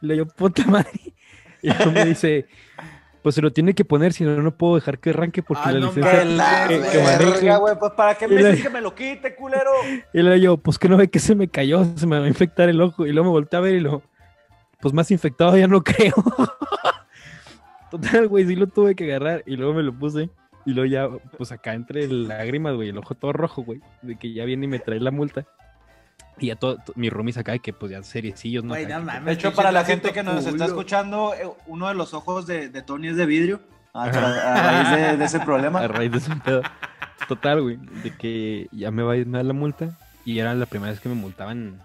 [0.00, 0.90] Y le digo, puta madre.
[1.62, 2.46] Y luego me dice,
[3.22, 5.72] pues se lo tiene que poner, si no, no puedo dejar que arranque porque Ah,
[5.72, 7.24] la no licencia Que la que- que maneje".
[7.30, 7.74] verga, güey.
[7.78, 9.70] Pues para qué me la- dices que me lo quite, culero.
[10.14, 12.28] Y luego yo, pues que no ve que se me cayó, se me va a
[12.28, 13.06] infectar el ojo.
[13.06, 14.02] Y luego me volteé a ver y lo,
[14.80, 16.14] pues más infectado ya no creo.
[17.90, 20.30] Total, güey, sí lo tuve que agarrar y luego me lo puse.
[20.66, 24.32] Y luego ya, pues acá entre lágrimas, güey, el ojo todo rojo, güey, de que
[24.32, 25.46] ya viene y me trae la multa.
[26.40, 28.74] Y ya todo, to- mis roomies acá, que pues ya seriecillos, ¿no?
[28.74, 29.24] Acá no mames.
[29.26, 32.68] De hecho, para la gente que nos está escuchando, eh, uno de los ojos de,
[32.68, 33.60] de Tony es de vidrio.
[33.92, 35.80] A, a raíz de, de ese problema.
[35.84, 36.62] a raíz de ese pedo.
[37.28, 39.98] Total, güey, de que ya me va a ir la multa.
[40.24, 41.78] Y era la primera vez que me multaban,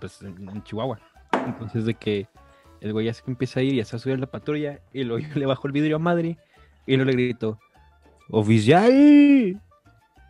[0.00, 0.98] pues, en, en Chihuahua.
[1.46, 2.26] Entonces, de que
[2.80, 4.78] el güey ya se empieza a ir, ya se va a subir a la patrulla.
[4.92, 6.36] Y luego yo le bajo el vidrio a madre.
[6.86, 7.58] Y luego le grito,
[8.30, 9.60] ¡Oficial!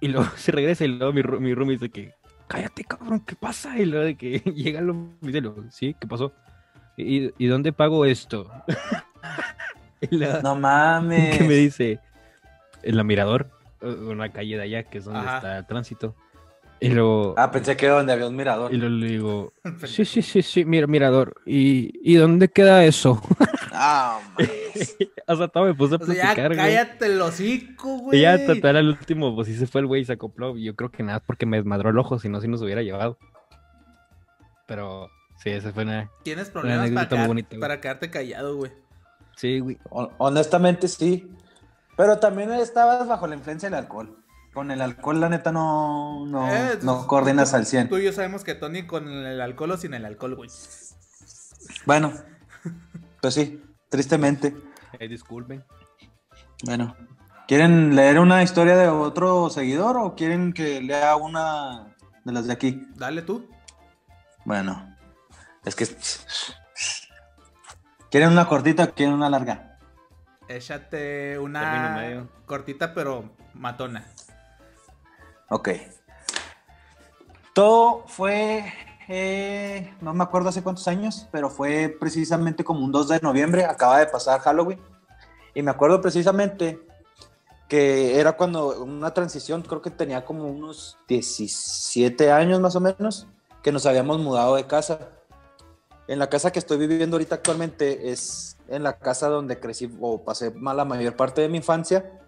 [0.01, 2.13] Y luego se regresa y luego mi, mi roomie dice que,
[2.49, 3.79] cállate, cabrón, ¿qué pasa?
[3.79, 5.95] Y luego de que llega el oficial, y luego, ¿sí?
[6.01, 6.33] ¿Qué pasó?
[6.97, 8.51] ¿Y, y dónde pago esto?
[10.43, 11.39] No mames.
[11.39, 11.99] que me dice
[12.83, 13.49] en la mirador,
[13.81, 15.37] eh, una calle de allá que es donde Ajá.
[15.37, 16.15] está el tránsito.
[16.81, 18.75] Y luego, Ah, pensé que era donde había un mirador.
[18.75, 19.53] y luego le digo,
[19.87, 21.37] sí, sí, sí, sí, mira, mirador.
[21.47, 23.23] ¿Y, ¿y dónde queda eso?
[23.75, 24.97] Ah, mames.
[25.27, 26.59] o sea, todo me puse a O sea, ya platicar, güey.
[26.59, 28.19] cállate el hocico, güey.
[28.19, 30.57] Y ya total al último, pues sí se fue el güey y se acopló.
[30.57, 33.19] Yo creo que nada porque me desmadró el ojo, si no, si nos hubiera llevado.
[34.67, 35.09] Pero
[35.43, 36.11] sí, esa fue una.
[36.23, 37.61] Tienes problemas para, quedar- bonita, güey.
[37.61, 38.73] para quedarte callado, güey.
[39.37, 39.79] Sí, güey.
[39.91, 41.31] Hon- Honestamente, sí.
[41.97, 44.17] Pero también estabas bajo la influencia del alcohol.
[44.53, 47.89] Con el alcohol, la neta, no, no, Eh, no coordinas tú- al 100.
[47.89, 50.49] Tú y yo sabemos que Tony con el alcohol o sin el alcohol, güey.
[51.87, 52.13] Bueno,
[53.21, 53.61] pues sí,
[53.95, 54.57] tristemente.
[54.99, 55.65] Eh, disculpen.
[56.65, 56.97] Bueno,
[57.47, 62.55] ¿quieren leer una historia de otro seguidor o quieren que lea una de las de
[62.55, 62.85] aquí?
[62.97, 63.49] Dale tú.
[64.45, 64.97] Bueno,
[65.65, 65.87] es que...
[68.11, 69.79] ¿Quieren una cortita o quieren una larga?
[70.49, 72.29] Échate una medio.
[72.47, 74.07] cortita pero matona.
[75.51, 75.69] Ok.
[77.53, 78.73] Todo fue,
[79.09, 83.65] eh, no me acuerdo hace cuántos años, pero fue precisamente como un 2 de noviembre,
[83.65, 84.81] acaba de pasar Halloween.
[85.55, 86.81] Y me acuerdo precisamente
[87.69, 93.27] que era cuando una transición, creo que tenía como unos 17 años más o menos,
[93.63, 95.11] que nos habíamos mudado de casa.
[96.07, 100.23] En la casa que estoy viviendo ahorita actualmente es en la casa donde crecí o
[100.23, 102.21] pasé la mayor parte de mi infancia.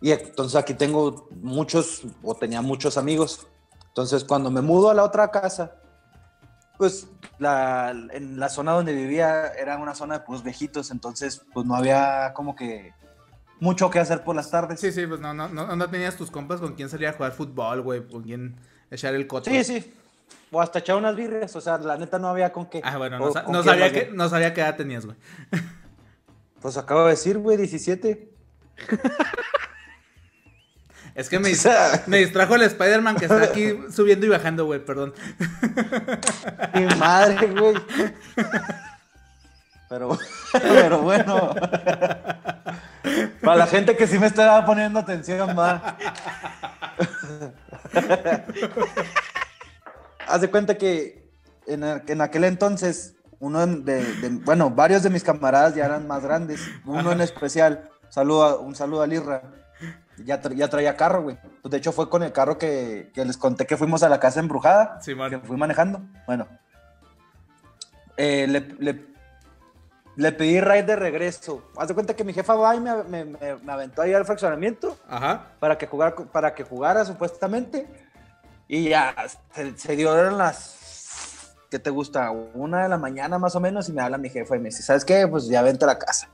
[0.00, 3.48] Y entonces aquí tengo muchos, o tenía muchos amigos.
[3.96, 5.76] Entonces cuando me mudo a la otra casa,
[6.76, 11.64] pues la, en la zona donde vivía era una zona de puros viejitos, entonces pues
[11.64, 12.92] no había como que
[13.58, 14.80] mucho que hacer por las tardes.
[14.80, 17.32] Sí, sí, pues no, no, no, no tenías tus compas con quién salir a jugar
[17.32, 18.56] fútbol, güey, con quién
[18.90, 19.48] echar el coto.
[19.50, 19.94] sí, sí.
[20.50, 22.82] O hasta echar unas birrias, o sea, la neta no había con qué.
[22.84, 25.16] Ah, bueno, no, sa- sabía que, no sabía qué edad tenías, güey.
[26.60, 28.30] Pues acabo de decir, güey, 17.
[31.16, 31.38] Es que
[32.06, 35.14] me, distrajo el Spider-Man que está aquí subiendo y bajando, güey, perdón.
[36.74, 37.74] mi madre, güey.
[39.88, 40.18] Pero,
[40.52, 41.54] pero bueno.
[43.42, 45.96] Para la gente que sí me estaba poniendo atención, va.
[50.28, 51.30] Haz de cuenta que
[51.66, 56.22] en, en aquel entonces, uno de, de- bueno, varios de mis camaradas ya eran más
[56.22, 56.60] grandes.
[56.84, 59.42] Uno en especial, saludo un saludo a Lirra.
[60.24, 61.36] Ya, tra- ya traía carro, güey.
[61.62, 64.18] Pues de hecho fue con el carro que, que les conté que fuimos a la
[64.18, 66.00] casa embrujada Sí, que fui manejando.
[66.26, 66.46] Bueno,
[68.16, 69.06] Eh, le, le-
[70.16, 71.70] le pedí ride de regreso.
[71.76, 74.24] Haz de cuenta que mi jefa va y me, me- me- me aventó ahí al
[74.24, 75.48] fraccionamiento Ajá.
[75.60, 77.86] para que, jugar, para que jugara supuestamente.
[78.68, 79.14] Y ya
[79.52, 81.54] se, se dio eran las.
[81.70, 82.30] ¿Qué te gusta?
[82.30, 83.88] Una de la mañana más o menos.
[83.90, 85.28] Y me habla mi jefa y me dice: ¿Sabes qué?
[85.28, 86.28] Pues ya vente a la casa.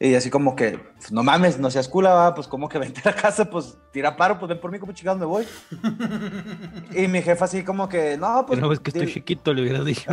[0.00, 3.00] Y así como que, pues, no mames, no seas cula, va, pues como que vente
[3.04, 5.44] a la casa, pues tira paro, pues ven por mí, como chingados me voy.
[6.94, 8.60] y mi jefa así como que, no, pues.
[8.60, 10.08] no ves que estoy chiquito, le hubiera dicho.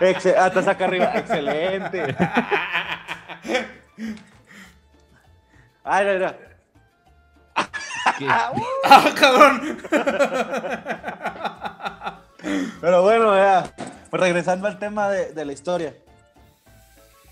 [0.00, 1.12] Exce- ah, estás acá arriba.
[1.16, 2.16] Excelente.
[5.84, 6.36] Ay, mira, mira.
[8.18, 9.78] Que- ¡Ah, cabrón!
[12.80, 13.64] Pero bueno, ya.
[14.16, 15.94] Pues regresando al tema de, la historia.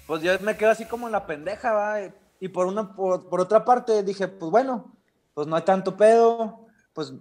[0.06, 1.96] Pues yo me quedo así como en la pendeja, va.
[2.38, 4.92] Y por una, por, otra parte dije, pues bueno,
[5.32, 6.66] pues no hay tanto pedo.
[6.92, 7.14] Pues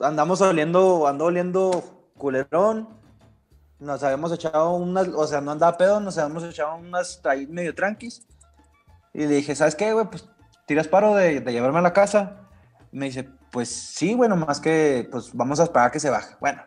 [0.00, 2.88] andamos oliendo, ando oliendo culerón.
[3.78, 7.74] Nos habíamos echado unas, o sea, no andaba pedo, nos habíamos echado unas ahí medio
[7.74, 8.26] tranquis.
[9.12, 10.06] Y le dije, ¿sabes qué, güey?
[10.06, 10.26] Pues
[10.64, 12.48] tiras paro de, llevarme a la casa.
[12.92, 16.34] Me dice, pues sí, bueno, más que, pues vamos a esperar a que se baje.
[16.40, 16.62] Bueno,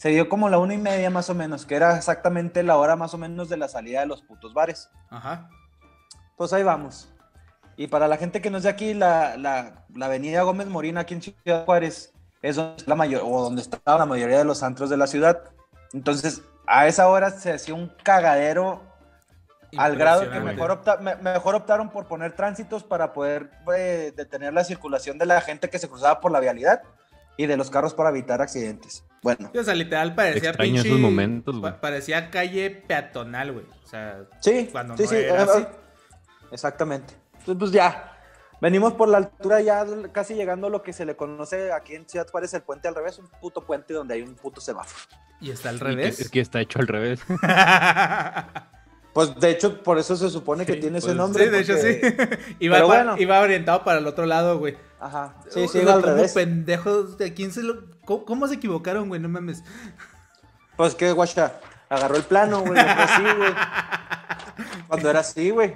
[0.00, 2.96] se dio como la una y media más o menos, que era exactamente la hora
[2.96, 4.88] más o menos de la salida de los putos bares.
[5.10, 5.50] Ajá.
[6.38, 7.12] Pues ahí vamos.
[7.76, 10.96] Y para la gente que no es de aquí, la, la, la avenida Gómez Morín
[10.96, 14.62] aquí en Ciudad Juárez es donde, la mayor, o donde estaba la mayoría de los
[14.62, 15.42] antros de la ciudad.
[15.92, 18.80] Entonces, a esa hora se hacía un cagadero
[19.76, 24.54] al grado que mejor, opta- me- mejor optaron por poner tránsitos para poder eh, detener
[24.54, 26.80] la circulación de la gente que se cruzaba por la vialidad
[27.36, 29.04] y de los carros para evitar accidentes.
[29.22, 31.72] Bueno, Sí, o sea, literal parecía Extraño esos momentos, güey.
[31.72, 33.66] pa- parecía calle peatonal, güey.
[33.84, 35.66] O sea, sí, Cuando sí, no sí, era eh, así.
[36.52, 37.14] exactamente.
[37.40, 38.16] Entonces, pues ya,
[38.60, 42.08] venimos por la altura ya casi llegando a lo que se le conoce aquí en
[42.08, 45.02] Ciudad Juárez el puente al revés, un puto puente donde hay un puto semáforo.
[45.40, 46.20] y está al y que- revés.
[46.20, 47.20] es que está hecho al revés.
[49.12, 51.44] Pues de hecho, por eso se supone que Sí, tiene ese pues, nombre.
[51.44, 51.98] sí, de hecho sí.
[52.60, 53.16] iba, Pero pa- bueno.
[53.18, 54.76] iba orientado para el otro lado, güey.
[55.00, 56.32] Ajá, sí, sí, iba al revés.
[56.34, 57.90] pendejos, ¿de quién se lo...
[58.04, 59.20] ¿Cómo, cómo se equivocaron, güey?
[59.20, 59.64] No mames.
[60.76, 61.54] Pues que, guacha,
[61.88, 63.52] agarró el plano, güey, así, güey.
[64.88, 65.74] Cuando era así, güey.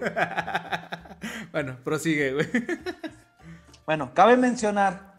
[1.53, 2.49] Bueno, prosigue, güey.
[3.87, 5.15] Bueno, cabe mencionar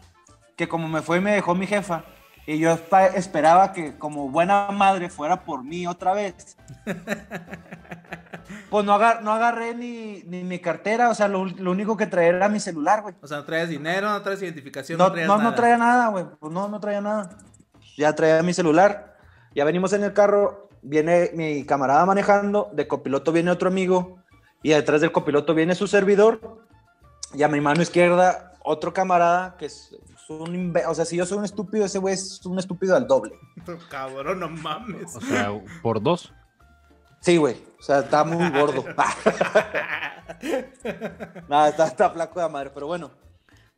[0.56, 2.04] que como me fue y me dejó mi jefa,
[2.48, 2.78] y yo
[3.16, 6.58] esperaba que como buena madre fuera por mí otra vez,
[8.70, 12.08] pues no, agar- no agarré ni, ni mi cartera, o sea, lo, lo único que
[12.08, 13.16] traía era mi celular, güey.
[13.22, 15.56] O sea, no traías dinero, no traes identificación, no, No, traías no, no nada.
[15.56, 16.26] traía nada, güey.
[16.40, 17.38] Pues no, no traía nada.
[17.98, 19.16] Ya traía mi celular.
[19.54, 20.70] Ya venimos en el carro.
[20.82, 22.70] Viene mi camarada manejando.
[22.74, 24.18] De copiloto viene otro amigo.
[24.62, 26.62] Y detrás del copiloto viene su servidor.
[27.34, 30.54] Y a mi mano izquierda, otro camarada que es, es un.
[30.74, 33.34] imbe- O sea, si yo soy un estúpido, ese güey es un estúpido al doble.
[33.90, 35.16] Cabrón, no mames.
[35.16, 36.34] O sea, por dos.
[37.22, 37.56] Sí, güey.
[37.86, 38.84] O sea, está muy gordo.
[41.48, 43.12] Nada, está, está flaco de madre, pero bueno.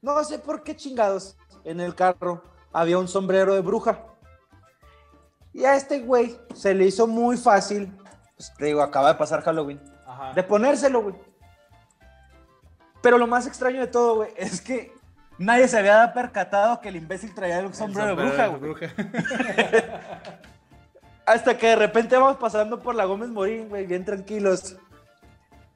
[0.02, 2.42] No sé por qué chingados en el carro
[2.72, 4.00] había un sombrero de bruja.
[5.52, 7.94] Y a este güey se le hizo muy fácil,
[8.38, 10.32] pues, te digo, acaba de pasar Halloween, Ajá.
[10.34, 11.16] de ponérselo, güey.
[13.02, 14.94] Pero lo más extraño de todo, güey, es que
[15.38, 18.62] nadie se había percatado que el imbécil traía el sombrero, de bruja, güey.
[18.62, 18.88] bruja.
[21.28, 24.78] Hasta que de repente vamos pasando por la Gómez Morín, güey, bien tranquilos.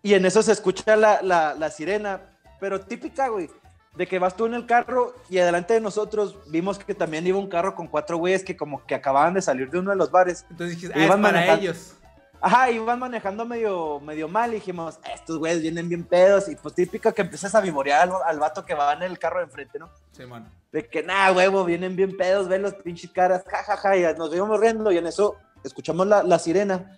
[0.01, 2.21] Y en eso se escucha la, la, la sirena,
[2.59, 3.49] pero típica, güey,
[3.95, 7.37] de que vas tú en el carro y adelante de nosotros vimos que también iba
[7.37, 10.09] un carro con cuatro güeyes que como que acababan de salir de uno de los
[10.09, 10.45] bares.
[10.49, 11.61] Entonces dijiste, ah, es van para manejando.
[11.63, 11.95] ellos.
[12.39, 16.47] Ajá, iban manejando medio, medio mal y dijimos, estos güeyes vienen bien pedos.
[16.47, 19.39] Y pues típico que empiezas a vivorear al, al vato que va en el carro
[19.39, 19.91] de enfrente, ¿no?
[20.13, 20.49] Simón.
[20.71, 24.60] De que, nah, huevo, vienen bien pedos, ven los pinches caras, jajaja, y nos íbamos
[24.60, 26.97] riendo y en eso escuchamos la, la sirena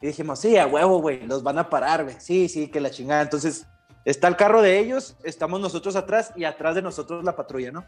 [0.00, 2.90] y dijimos, sí, a huevo, güey, los van a parar, güey, sí, sí, que la
[2.90, 3.22] chingada.
[3.22, 3.66] Entonces,
[4.04, 7.84] está el carro de ellos, estamos nosotros atrás y atrás de nosotros la patrulla, ¿no?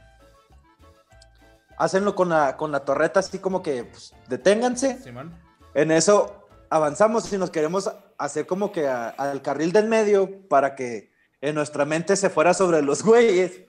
[1.79, 4.99] Hacenlo con la, con la torreta así como que, pues, deténganse.
[5.03, 5.35] Simón.
[5.75, 10.75] En eso avanzamos y nos queremos hacer como que a- al carril del medio para
[10.75, 11.11] que
[11.43, 13.61] en nuestra mente se fuera sobre los güeyes.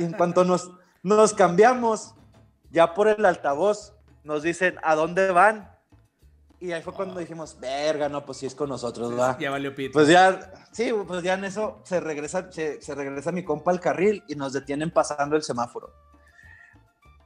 [0.00, 2.14] Y en cuanto nos, nos cambiamos,
[2.70, 5.70] ya por el altavoz, nos dicen, ¿a dónde van?
[6.60, 9.36] Y ahí fue cuando dijimos, verga, no, pues sí es con nosotros, va.
[9.38, 9.94] Ya valió pito.
[9.94, 13.80] Pues ya, sí, pues ya en eso se regresa, se, se regresa mi compa al
[13.80, 15.92] carril y nos detienen pasando el semáforo.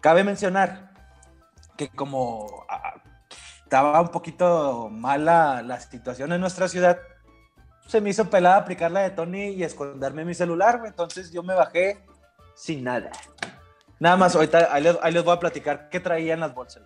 [0.00, 0.94] Cabe mencionar
[1.76, 2.94] que como ah,
[3.62, 6.98] estaba un poquito mala la situación en nuestra ciudad,
[7.86, 10.82] se me hizo pelada aplicar la de Tony y esconderme mi celular.
[10.86, 12.02] Entonces yo me bajé
[12.54, 13.10] sin nada.
[13.98, 16.82] Nada más, ahorita ahí les, voy a platicar qué traía en las bolsas.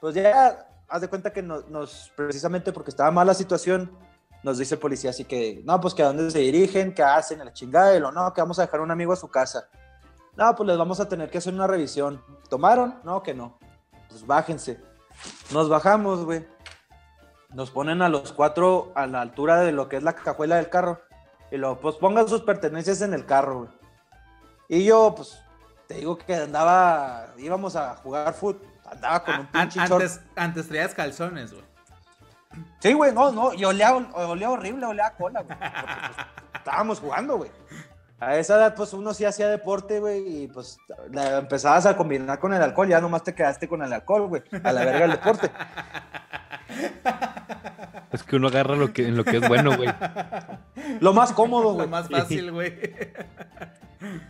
[0.00, 3.90] Pues ya, haz de cuenta que nos, nos- precisamente porque estaba mala la situación,
[4.42, 7.40] nos dice el policía así que, no, pues que a dónde se dirigen, qué hacen,
[7.40, 7.52] a la
[8.10, 9.68] no, que vamos a dejar a un amigo a su casa.
[10.36, 12.22] No, pues les vamos a tener que hacer una revisión.
[12.48, 13.00] ¿Tomaron?
[13.04, 13.58] No, que no.
[14.08, 14.80] Pues bájense.
[15.52, 16.46] Nos bajamos, güey.
[17.50, 20.70] Nos ponen a los cuatro a la altura de lo que es la cajuela del
[20.70, 21.02] carro.
[21.50, 23.70] Y luego, pues pongan sus pertenencias en el carro, güey.
[24.68, 25.38] Y yo, pues,
[25.92, 28.66] te digo que andaba, íbamos a jugar fútbol.
[28.90, 29.92] Andaba con un A- pinche short.
[29.92, 31.64] antes, antes traías calzones, güey.
[32.80, 35.56] Sí, güey, no, no, y olía, olía horrible, olía a cola, güey.
[35.58, 35.74] porque,
[36.14, 37.50] pues, estábamos jugando, güey.
[38.20, 40.78] A esa edad, pues uno sí hacía deporte, güey, y pues
[41.10, 44.42] la empezabas a combinar con el alcohol, ya nomás te quedaste con el alcohol, güey,
[44.62, 45.50] a la verga el deporte.
[48.12, 49.88] Es que uno agarra lo que, en lo que es bueno, güey.
[51.00, 51.88] Lo más cómodo, Lo güey.
[51.88, 52.78] más fácil, güey.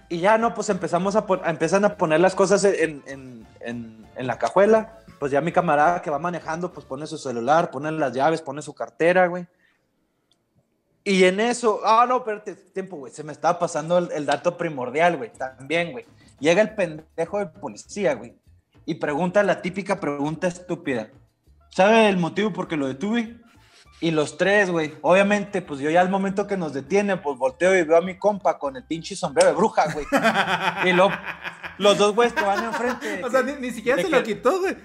[0.09, 1.49] Y ya no, pues empezamos a, a-
[1.87, 4.99] a poner las cosas en, en- en- la cajuela.
[5.19, 8.61] Pues ya mi camarada que va manejando, pues pone su celular, pone las llaves, pone
[8.63, 9.47] su cartera, güey.
[11.05, 14.57] Y en eso, ah, no, espérate, tiempo, güey, se me estaba pasando el, el dato
[14.57, 16.05] primordial, güey, también, güey.
[16.39, 18.37] Llega el pendejo de policía, güey,
[18.85, 21.09] y pregunta la típica pregunta estúpida.
[21.71, 23.37] ¿Sabe el motivo por qué lo detuve?
[24.03, 27.77] Y los tres, güey, obviamente, pues yo ya al momento que nos detiene, pues volteo
[27.77, 30.05] y veo a mi compa con el pinche sombrero de bruja, güey.
[30.91, 31.09] Y lo,
[31.79, 33.23] los dos güeyes que van enfrente.
[33.25, 34.77] O sea, ni, ni siquiera se que- lo quitó, güey.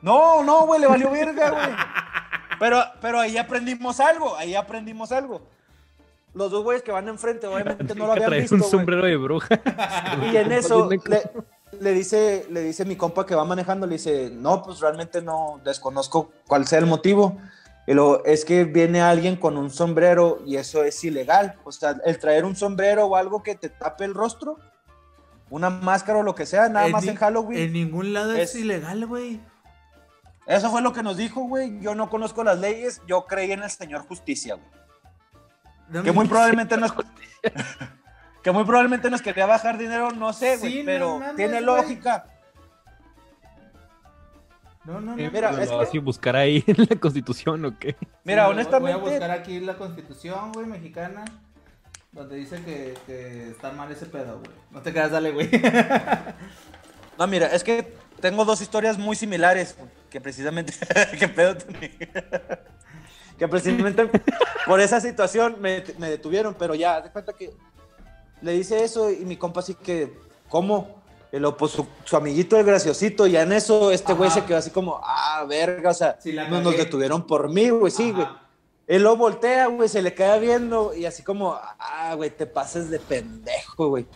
[0.00, 1.76] No, no, güey, le valió verga, güey.
[2.58, 5.46] Pero, pero ahí aprendimos algo, ahí aprendimos algo.
[6.32, 9.16] Los dos güeyes que van enfrente, obviamente no lo habían Trae visto, un sombrero de
[9.18, 9.60] bruja.
[10.32, 11.22] Y en eso le,
[11.78, 15.60] le dice, le dice mi compa que va manejando, le dice, no, pues realmente no
[15.62, 17.38] desconozco cuál sea el motivo.
[17.86, 21.56] Y luego, es que viene alguien con un sombrero y eso es ilegal.
[21.64, 24.58] O sea, el traer un sombrero o algo que te tape el rostro,
[25.50, 27.58] una máscara o lo que sea, nada más en Halloween.
[27.60, 29.40] En ningún lado es, Es- ilegal, güey.
[30.46, 31.80] Eso fue lo que nos dijo, güey.
[31.80, 34.66] Yo no conozco las leyes, yo creí en el Señor Justicia, güey.
[35.88, 36.92] No Que muy probablemente nos...
[38.42, 41.60] que muy probablemente nos quería bajar dinero, no sé, güey, Sí, no pero mames, tiene
[41.60, 42.26] lógica.
[44.84, 45.22] No, no, no.
[45.22, 47.96] Eh, mira, pero es que- buscar ahí en la constitución o qué.
[48.24, 51.24] Mira, Sí, honestamente, Voy a buscar aquí la constitución, güey, mexicana.
[52.12, 54.50] Donde dice que, que está mal ese pedo, güey.
[54.70, 55.50] No te quedas, dale, güey.
[57.18, 59.76] no, mira, es que tengo dos historias muy similares
[60.10, 60.72] que precisamente,
[61.18, 61.56] que pedo,
[63.36, 64.08] que precisamente
[64.66, 67.50] por esa situación me, me detuvieron, pero ya, de cuenta que
[68.42, 70.16] le dice eso y mi compa así que,
[70.48, 71.02] ¿cómo?
[71.34, 74.58] Y luego, pues su, su amiguito el graciosito, y en eso este güey se quedó
[74.58, 78.12] así como, ah, verga, o sea, Sí, la no nos detuvieron por mí, güey, sí,
[78.12, 78.28] güey.
[78.86, 82.88] Él lo voltea, güey, se le queda viendo y así como, ah, güey, te pases
[82.88, 84.06] de pendejo, güey.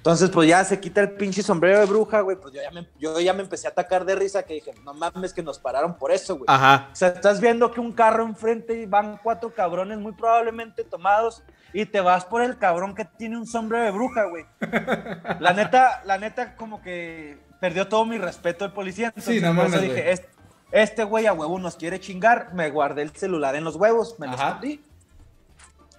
[0.00, 2.34] Entonces, pues ya se quita el pinche sombrero de bruja, güey.
[2.34, 4.94] Pues yo ya, me, yo ya me empecé a atacar de risa, que dije, no
[4.94, 6.46] mames, que nos pararon por eso, güey.
[6.48, 6.88] Ajá.
[6.90, 11.42] O sea, estás viendo que un carro enfrente y van cuatro cabrones muy probablemente tomados
[11.74, 14.46] y te vas por el cabrón que tiene un sombrero de bruja, güey.
[15.38, 19.08] La neta, la neta, como que perdió todo mi respeto el policía.
[19.08, 20.28] Entonces, Sí, no por eso mames, dije, este,
[20.72, 22.54] este güey a huevo nos quiere chingar.
[22.54, 24.82] Me guardé el celular en los huevos, me lo escondí.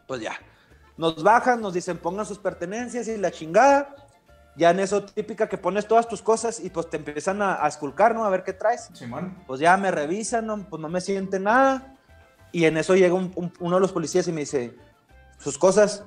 [0.07, 0.33] Pues ya.
[1.01, 3.95] Nos bajan, nos dicen pongan sus pertenencias y la chingada.
[4.55, 7.67] Ya en eso típica que pones todas tus cosas y pues te empiezan a, a
[7.67, 8.23] esculcar, ¿no?
[8.23, 9.35] A ver qué traes Simón.
[9.47, 11.95] pues ya me revisan, no, pues no me siente nada.
[12.51, 14.77] Y en eso llega un- un- uno de los policías y me dice,
[15.39, 16.03] sus cosas.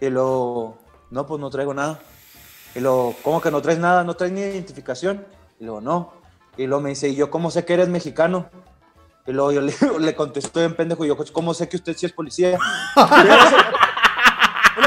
[0.00, 0.78] Y lo,
[1.10, 1.98] no, pues no traigo nada.
[2.76, 4.04] Y lo, ¿cómo que no traes nada?
[4.04, 5.26] ¿No traes ni identificación?
[5.58, 6.12] Y luego, no.
[6.56, 8.48] Y luego me dice, ¿y yo cómo sé que eres mexicano?
[9.26, 12.06] Y luego yo le, le contesto en pendejo, y yo, ¿cómo sé que usted sí
[12.06, 12.56] es policía?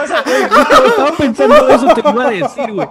[0.07, 0.43] Se-
[0.87, 2.87] Estaba pensando eso, te iba a decir, güey.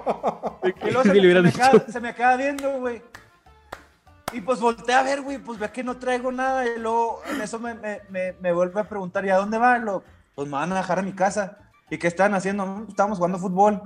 [0.63, 1.59] Si se, me, se me dicho.
[1.71, 3.03] queda, se me queda viendo, güey.
[4.33, 6.65] Y pues volteé a ver, güey, pues ve que no traigo nada.
[6.67, 9.79] Y luego en eso me, me, me, me vuelve a preguntar, ¿y a dónde va?
[9.79, 10.05] Luego,
[10.35, 11.59] pues me van a dejar a mi casa.
[11.91, 12.65] ¿Y qué están haciendo?
[12.65, 13.83] "No, Estábamos jugando fútbol.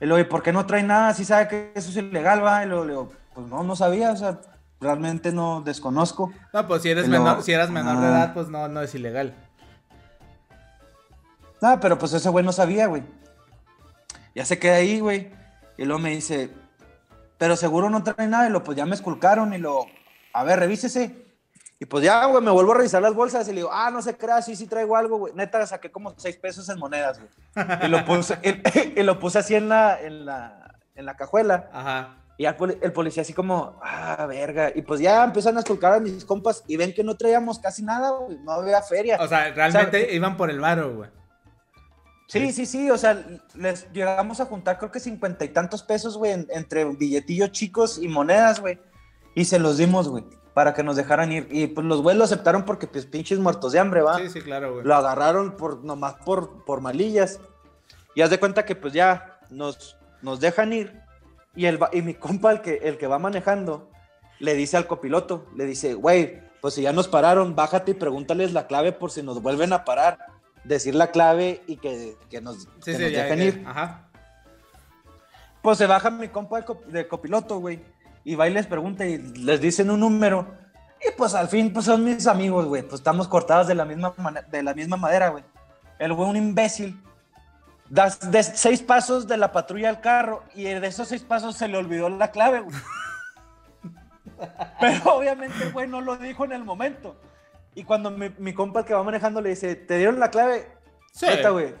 [0.00, 1.12] Y luego, ¿y por qué no trae nada?
[1.14, 2.62] Si sabe que eso es ilegal, va.
[2.64, 4.38] Y luego le digo, pues no, no sabía, o sea,
[4.80, 6.32] realmente no desconozco.
[6.52, 9.34] No, pues si eres menor, si eras menor de edad, pues no, no es ilegal.
[11.64, 13.02] Nada, pero pues ese güey no sabía, güey.
[14.34, 15.30] Ya se queda ahí, güey.
[15.78, 16.50] Y luego me dice,
[17.38, 18.46] pero seguro no trae nada.
[18.46, 19.86] Y lo, pues ya me esculcaron y lo,
[20.34, 21.24] a ver, revísese.
[21.80, 24.02] Y pues ya, güey, me vuelvo a revisar las bolsas y le digo, ah, no
[24.02, 25.32] se crea, sí, sí traigo algo, güey.
[25.32, 27.30] Neta, saqué como seis pesos en monedas, güey.
[27.82, 31.70] Y lo puse, y, y lo puse así en la, en la, en la cajuela.
[31.72, 32.16] Ajá.
[32.36, 34.70] Y al poli- el policía así como, ah, verga.
[34.74, 37.82] Y pues ya empiezan a esculcar a mis compas y ven que no traíamos casi
[37.82, 38.36] nada, güey.
[38.44, 39.16] No había feria.
[39.18, 41.10] O sea, realmente iban por el varo, güey.
[42.26, 43.22] Sí, sí, sí, o sea,
[43.54, 47.98] les llegamos a juntar creo que cincuenta y tantos pesos, güey, en- entre billetillos chicos
[48.00, 48.78] y monedas, güey.
[49.34, 51.48] Y se los dimos, güey, para que nos dejaran ir.
[51.50, 54.18] Y pues los güeyes lo aceptaron porque pues pinches muertos de hambre, ¿va?
[54.18, 54.84] Sí, sí, claro, güey.
[54.86, 57.40] Lo agarraron por, nomás por, por malillas.
[58.14, 60.98] Y haz de cuenta que pues ya nos, nos dejan ir.
[61.56, 63.90] Y, el, y mi compa, el que, el que va manejando,
[64.40, 68.52] le dice al copiloto, le dice, güey, pues si ya nos pararon, bájate y pregúntales
[68.52, 70.18] la clave por si nos vuelven a parar.
[70.64, 73.44] Decir la clave y que, que nos, Sí, que sí, nos ya, dejen ya.
[73.44, 73.64] ir.
[73.66, 74.08] Ajá.
[75.62, 77.82] Pues se baja mi compa de, cop- de copiloto, güey.
[78.24, 80.46] Y va y les pregunta y les dicen un número.
[81.06, 82.82] Y pues al fin, pues son mis amigos, güey.
[82.82, 84.14] Pues estamos cortados de la misma,
[84.50, 85.44] de la misma madera, güey.
[85.98, 87.00] El güey, un imbécil.
[87.90, 91.68] Das de seis pasos de la patrulla al carro y de esos seis pasos se
[91.68, 92.74] le olvidó la clave, güey.
[94.80, 97.16] Pero obviamente el güey no lo dijo en el momento.
[97.74, 100.68] Y cuando mi, mi compa que va manejando le dice, ¿te dieron la clave?
[101.12, 101.26] Sí.
[101.26, 101.74] Neta, güey.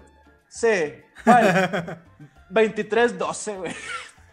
[0.48, 0.94] Sí.
[1.24, 2.02] ¿Cuál?
[2.50, 3.74] 23-12, güey.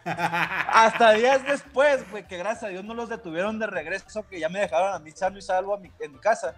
[0.04, 4.48] Hasta días después, güey, que gracias a Dios no los detuvieron de regreso, que ya
[4.48, 6.54] me dejaron a mí sano y salvo a mi- en mi casa.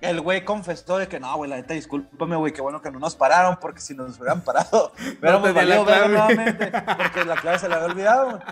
[0.00, 2.98] El güey confesó de que no, güey, la neta, discúlpame, güey, qué bueno que no
[2.98, 7.68] nos pararon, porque si nos hubieran parado, hubiéramos la valido nuevamente, porque la clave se
[7.68, 8.42] la había olvidado, güey.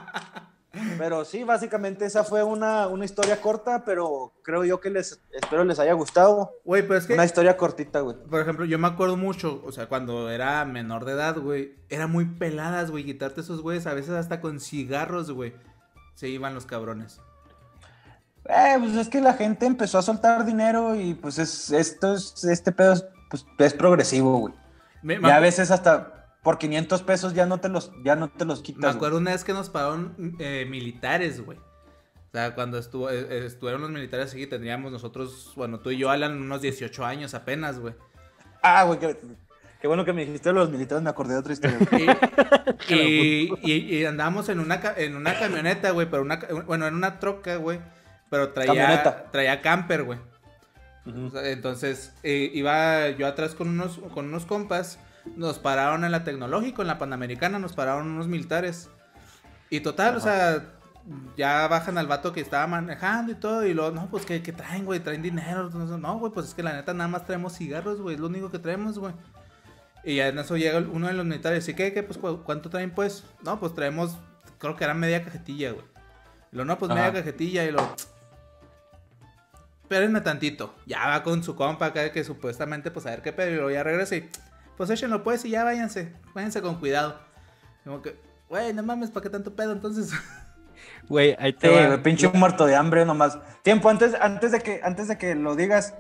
[0.99, 5.65] Pero sí, básicamente esa fue una, una historia corta, pero creo yo que les, espero
[5.65, 6.53] les haya gustado.
[6.65, 8.17] Güey, pero es que, Una historia cortita, güey.
[8.31, 12.07] por ejemplo, yo me acuerdo mucho, o sea, cuando era menor de edad, güey, era
[12.07, 15.55] muy peladas, güey, quitarte esos güeyes, a veces hasta con cigarros, güey,
[16.15, 17.21] se iban los cabrones.
[18.45, 22.45] Eh, pues es que la gente empezó a soltar dinero y pues es, esto es,
[22.45, 24.55] este pedo es, pues, es progresivo, güey.
[25.03, 28.45] Me, Ya a veces hasta por 500 pesos ya no te los, ya no te
[28.45, 28.97] los Me quitas.
[28.97, 31.59] acuerdo una vez que nos pararon eh, militares, güey.
[31.59, 35.99] O sea, cuando estuvo, eh, eh, estuvieron los militares aquí, tendríamos nosotros, bueno, tú y
[35.99, 37.95] yo, Alan, unos 18 años apenas, güey.
[38.63, 39.17] Ah, güey, qué,
[39.81, 41.79] qué bueno que me dijiste los militares, me acordé de otra historia.
[42.89, 46.95] Y, y, y- y andábamos en una, en una camioneta, güey, pero una, bueno, en
[46.95, 47.81] una troca, güey,
[48.31, 49.31] pero traía, Camioneta.
[49.33, 50.19] traía camper, güey.
[51.33, 54.99] Sea, Entonces, eh, iba yo atrás con unos, con unos compas,
[55.37, 58.89] nos pararon en la Tecnológico, en la Panamericana, nos pararon unos militares.
[59.69, 60.65] Y total, o sea,
[61.37, 64.53] ya bajan al vato que estaba manejando y todo, y luego, no, pues, ¿qué, qué
[64.53, 65.01] traen, güey?
[65.01, 65.69] ¿Traen dinero?
[65.71, 68.51] No, güey, pues es que la neta nada más traemos cigarros, güey, es lo único
[68.51, 69.15] que traemos, güey.
[70.03, 72.71] Y ya en eso llega uno de los militares, ¿y qué, qué, pues, cu- cuánto
[72.71, 73.25] traen, pues?
[73.43, 74.17] No, pues traemos,
[74.59, 75.85] creo que era media cajetilla, güey.
[76.53, 77.01] Y lo, no, pues Ajá.
[77.01, 77.95] media cajetilla, y lo,
[79.83, 80.75] espérenme tantito.
[80.87, 83.51] Ya va con su compa acá que supuestamente, pues a ver qué pedo.
[83.51, 84.29] Y luego ya regresa y,
[84.81, 86.11] pues échenlo pues y ya váyanse.
[86.35, 87.21] Váyanse con cuidado.
[87.85, 88.19] Como que,
[88.49, 90.11] güey, no mames, ¿para qué tanto pedo entonces?
[91.07, 91.87] Güey, ahí Sí, te va.
[91.89, 93.39] güey, pinche muerto de hambre nomás.
[93.63, 95.93] Tiempo, antes, antes, de que, antes de que lo digas,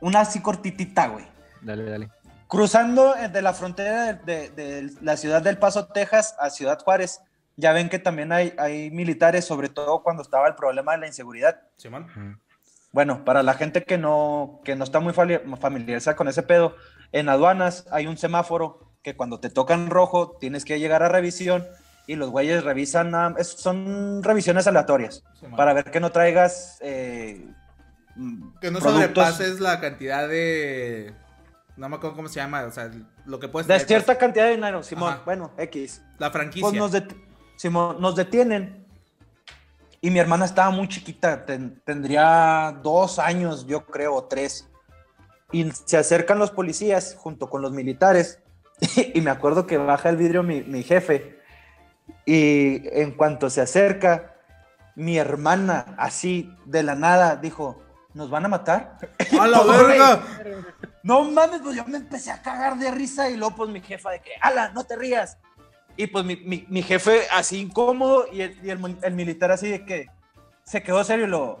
[0.00, 1.26] una así cortitita, güey.
[1.60, 2.08] Dale, dale.
[2.48, 6.78] Cruzando eh, de la frontera de, de- de la ciudad del Paso, Texas, a Ciudad
[6.82, 7.20] Juárez,
[7.56, 11.06] ya ven que también hay, hay militares, sobre todo cuando estaba el problema de la
[11.08, 11.60] inseguridad.
[11.76, 12.04] Simón.
[12.04, 12.38] Ujú.
[12.92, 16.74] Bueno, para la gente que no, que no está muy familiarizada con ese pedo,
[17.12, 21.66] en aduanas hay un semáforo que cuando te tocan rojo tienes que llegar a revisión
[22.06, 25.22] y los güeyes revisan, es- son revisiones aleatorias
[25.56, 26.78] para ver que no traigas...
[26.80, 27.46] eh,
[28.60, 31.14] Que no productos sobrepases la cantidad de.
[31.76, 32.62] No me acuerdo cómo se llama.
[32.64, 32.90] O sea,
[33.24, 35.14] lo que puedes De traer, cierta cantidad de dinero, Simón.
[35.14, 35.22] Ajá.
[35.24, 36.02] Bueno, X.
[36.04, 36.68] pues, La franquicia.
[36.68, 37.16] Pues nos, det-
[37.56, 38.86] Simón, nos detienen.
[40.00, 44.68] Y mi hermana estaba muy chiquita, ten- tendría dos años, yo creo, o tres.
[45.52, 48.40] Y se acercan los policías junto con los militares.
[49.14, 51.38] Y me acuerdo que baja el vidrio mi, mi jefe.
[52.26, 54.34] Y en cuanto se acerca,
[54.96, 57.82] mi hermana, así de la nada, dijo:
[58.14, 58.98] ¿Nos van a matar?
[59.40, 60.22] ¡A la verga!
[61.02, 64.10] No mames, pues yo me empecé a cagar de risa y luego pues mi jefa
[64.10, 65.38] de que, ala, no te rías.
[65.96, 69.68] Y pues mi, mi- mi jefe así incómodo y, el, y el el militar así
[69.68, 70.06] de que
[70.64, 71.58] se quedó serio y lo,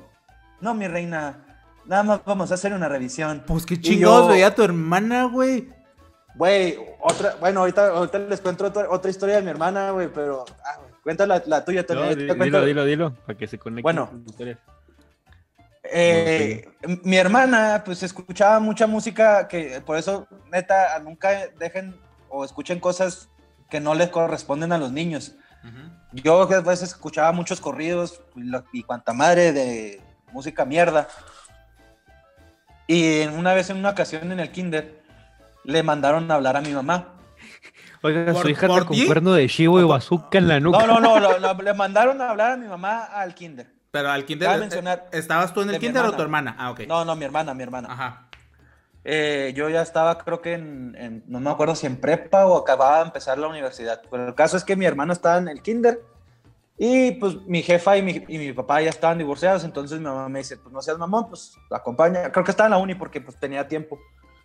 [0.60, 1.51] no, mi reina,
[1.86, 3.42] nada más vamos a hacer una revisión.
[3.46, 5.68] Pues qué Y chingados yo- veía tu hermana, güey.
[6.34, 10.44] Güey, otra, bueno, ahorita, ahorita les cuento otra, otra historia de mi hermana, güey, pero
[10.64, 11.84] ah, cuenta la, la tuya.
[11.88, 13.82] No, cuento- dilo, dilo, dilo, para que se conecten.
[13.82, 14.08] Bueno.
[14.10, 14.58] tus historias.
[15.84, 16.64] Eh,
[17.04, 21.96] Mi hermana, pues escuchaba mucha música que, por eso, neta, nunca dejen
[22.28, 23.28] o escuchen cosas
[23.68, 25.34] que no les corresponden a los niños.
[26.12, 30.00] Yo a veces escuchaba muchos corridos y, lo- y cuanta madre de
[30.32, 31.08] música mierda.
[32.86, 35.00] Y en- una vez en una ocasión en el kinder
[35.64, 37.08] le mandaron a hablar a mi mamá.
[38.02, 39.06] Oiga, ¿Por- su hija está con ti?
[39.06, 40.78] cuerno de chivo y bazooka en la nuca.
[40.86, 43.68] No, no, no, lo- lo- le mandaron a hablar a mi mamá al kinder.
[43.92, 44.48] Pero al kinder.
[44.48, 46.56] Cabe mencionar ¿Estabas tú en el kinder o tu hermana?
[46.58, 46.80] Ah, ok.
[46.88, 47.92] No, no, mi hermana, mi hermana.
[47.92, 48.26] Ajá.
[49.04, 52.56] Eh, yo ya estaba, creo que en, en- no me acuerdo si en prepa o
[52.56, 54.00] acababa de empezar la universidad.
[54.10, 56.00] Pero el caso es que mi hermano estaba en el kinder
[56.78, 59.64] y pues mi jefa y mi, y mi papá ya estaban divorciados.
[59.64, 62.32] Entonces mi mamá me dice, pues no seas mamón, pues acompaña.
[62.32, 63.98] Creo que estaba en la uni porque pues tenía tiempo.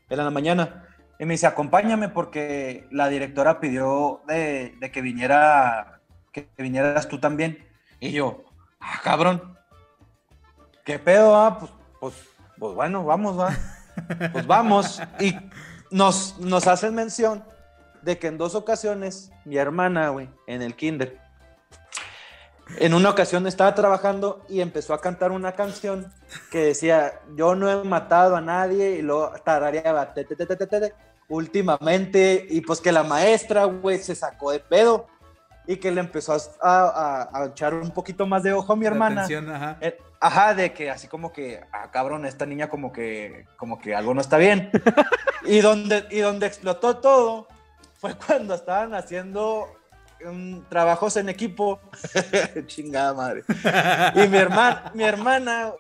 [0.09, 0.87] Era en la mañana.
[1.19, 6.01] Y me dice, acompáñame porque la directora pidió de, de que viniera,
[6.31, 7.65] que vinieras tú también.
[7.99, 8.43] Y yo,
[8.79, 9.57] ah, cabrón.
[10.85, 11.35] ¿Qué pedo?
[11.35, 12.13] Ah, pues, pues,
[12.57, 13.55] pues bueno, vamos, va.
[14.31, 15.01] Pues vamos.
[15.19, 15.35] Y
[15.89, 17.43] nos, nos hacen mención
[18.03, 21.19] de que en dos ocasiones mi hermana, güey, en el kinder,
[22.79, 26.11] en una ocasión estaba trabajando y empezó a cantar una canción
[26.51, 30.55] que decía, yo no he matado a nadie y luego tarareaba, "Te, te, te, te,
[30.55, 30.93] te, te, te",
[31.29, 35.07] últimamente, y pues que la maestra, güey, se sacó de pedo
[35.65, 38.83] y que le empezó a, a- a echar un poquito más de ojo a mi
[38.85, 39.21] La hermana.
[39.23, 39.77] atención, ajá.
[39.81, 43.93] Eh, Ajá, de que así como que, ah, cabrón, esta niña como que, como que
[43.93, 44.71] algo no está bien.
[45.45, 47.47] y, donde, y donde explotó todo
[47.99, 49.67] fue cuando estaban haciendo
[50.25, 51.79] um, trabajos en equipo.
[52.67, 53.43] Chingada madre.
[54.15, 55.73] Y mi hermana, mi hermana,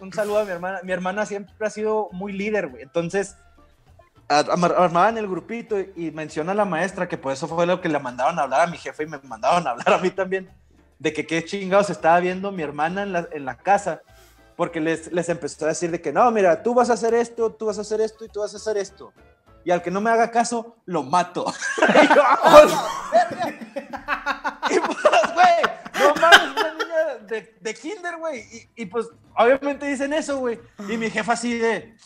[0.00, 2.82] un saludo a mi hermana, mi hermana siempre ha sido muy líder, güey.
[2.82, 3.36] Entonces,
[4.28, 7.98] armaban el grupito y, menciona a la maestra que por eso fue lo que le
[7.98, 10.50] mandaron a hablar a mi jefe y me mandaron a hablar a mí también
[10.98, 14.00] de que qué chingados estaba viendo mi hermana en la, en la casa,
[14.56, 17.52] porque les, les empezó a decir de que no, mira, tú vas a hacer esto,
[17.52, 19.12] tú vas a hacer esto y tú vas a hacer esto.
[19.64, 21.46] Y al que no me haga caso, lo mato.
[22.14, 22.64] yo, "Ah,
[23.12, 23.83] la verga".
[24.70, 25.62] Y pues, güey,
[26.00, 28.40] no mames, una niña de, de kinder, güey.
[28.40, 30.60] Y, y pues, obviamente dicen eso, güey.
[30.88, 31.96] Y mi jefa así de...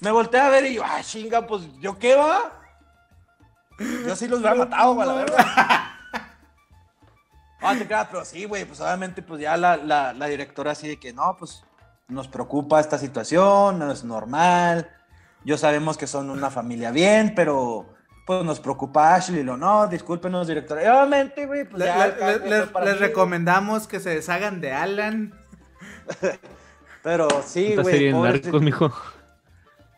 [0.00, 2.52] Me volteé a ver y yo, ah, chinga, pues, ¿yo qué va?
[3.78, 5.46] Yo sí los hubiera matado, güey, la verdad.
[7.62, 10.86] Ah, te creas, pero sí, güey, pues obviamente, pues ya la, la, la directora así
[10.86, 11.64] de que no, pues
[12.08, 14.90] nos preocupa esta situación, no es normal.
[15.44, 17.95] Yo sabemos que son una familia bien, pero
[18.26, 19.42] pues nos preocupa Ashley.
[19.42, 20.82] Lo no, discúlpenos, directora.
[20.84, 22.06] Y obviamente, güey, pues Le- ya.
[22.08, 25.32] le- cada le- quien les recomendamos que se deshagan de Alan.
[27.02, 28.12] Pero sí, güey.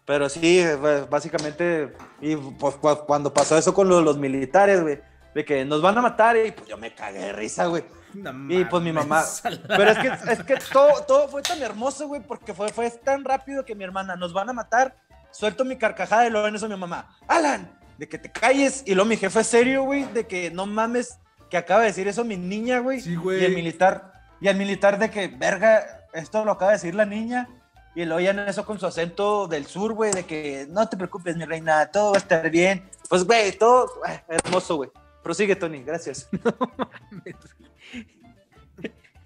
[0.04, 5.00] Pero sí, pues, básicamente, y pues cu- cuando pasó eso con lo- los, militares, güey,
[5.34, 7.84] de que nos van a matar y pues yo me cagué de risa, güey.
[8.14, 9.22] No Y pues mi mamá.
[9.68, 13.22] Pero es que, es que todo, todo fue tan hermoso, güey, porque fue, fue tan
[13.22, 14.96] rápido que mi hermana nos van a matar.
[15.30, 18.82] Suelto mi carcajada y luego en eso mi mamá, Alan, de que te calles.
[18.86, 21.18] Y luego mi jefe serio, güey, de que no mames,
[21.50, 23.00] que acaba de decir eso mi niña, güey.
[23.00, 23.42] Sí, güey.
[23.42, 27.04] Y el militar, y el militar de que, verga, esto lo acaba de decir la
[27.04, 27.48] niña.
[27.94, 30.96] Y luego ya en eso con su acento del sur, güey, de que no te
[30.96, 32.84] preocupes, mi reina, todo va a estar bien.
[33.08, 34.90] Pues, güey, todo ah, hermoso, güey.
[35.22, 36.28] Prosigue, Tony, gracias.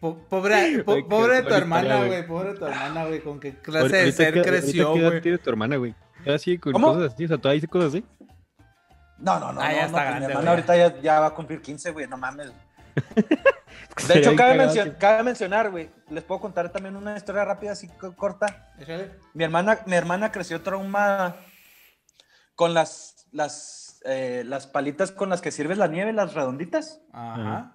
[0.01, 2.27] Po- pobre, po- Ay, pobre de tu hermana, güey.
[2.27, 3.21] Pobre de tu hermana, güey.
[3.21, 5.39] ¿Con qué clase de ser creció, güey?
[5.39, 5.95] tu hermana, güey?
[6.27, 6.95] Así con ¿Cómo?
[6.95, 8.05] cosas así, o sea, todavía dice cosas así.
[9.23, 9.61] No, no, no.
[9.61, 10.63] Ah, no, ya no, está grande, Mi hermana güey.
[10.67, 12.53] ahorita ya, ya va a cumplir 15, güey, no mames.
[14.09, 18.15] De hecho, cabe, cabe mencionar, güey, les puedo contar también una historia rápida, así co-
[18.17, 18.73] corta.
[19.35, 21.37] Mi hermana, mi hermana creció traumada
[22.55, 27.01] con las, las, eh, las palitas con las que sirves la nieve, las redonditas.
[27.13, 27.75] Ajá.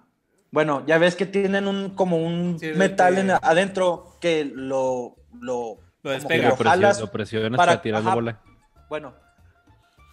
[0.50, 5.16] Bueno, ya ves que tienen un como un Sí, metal que- en- adentro que lo
[5.40, 6.42] lo, Lo despega.
[6.42, 7.00] que Lo, lo presionas, jalas.
[7.00, 8.40] lo presionas para- para, tirar la bola.
[8.88, 9.14] Bueno,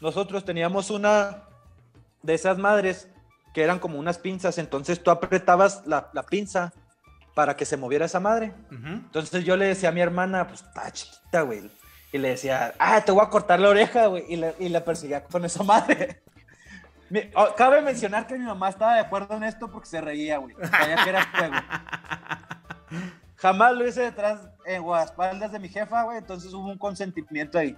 [0.01, 1.43] nosotros teníamos una
[2.21, 3.07] de esas madres
[3.53, 6.73] que eran como unas pinzas, entonces tú apretabas la, la pinza
[7.33, 8.53] para que se moviera esa madre.
[8.71, 11.69] Entonces yo le decía a mi hermana, pues está chiquita, güey.
[12.11, 14.23] Y le decía, ah, te voy a cortar la oreja, güey.
[14.29, 16.21] Y, le- y la perseguía con esa madre.
[17.09, 20.37] Mi- oh, cabe mencionar que mi mamá estaba de acuerdo en esto porque se reía,
[20.37, 20.55] güey.
[20.69, 21.55] Sabía que era juego.
[23.37, 26.17] Jamás lo hice detrás, en guardaespaldas de mi jefa, güey.
[26.17, 27.77] Entonces hubo un consentimiento ahí.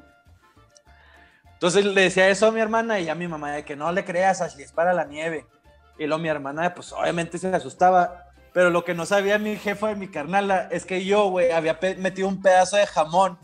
[1.57, 4.05] Entonces le decía eso a mi hermana y ya mi mamá de que no le
[4.05, 5.47] creas, Ashley, es para la nieve.
[5.97, 8.27] Y luego mi hermana, pues obviamente se asustaba.
[8.53, 11.79] Pero lo que no sabía mi jefa y mi carnala es que yo, güey, había
[11.97, 13.39] metido un pedazo de jamón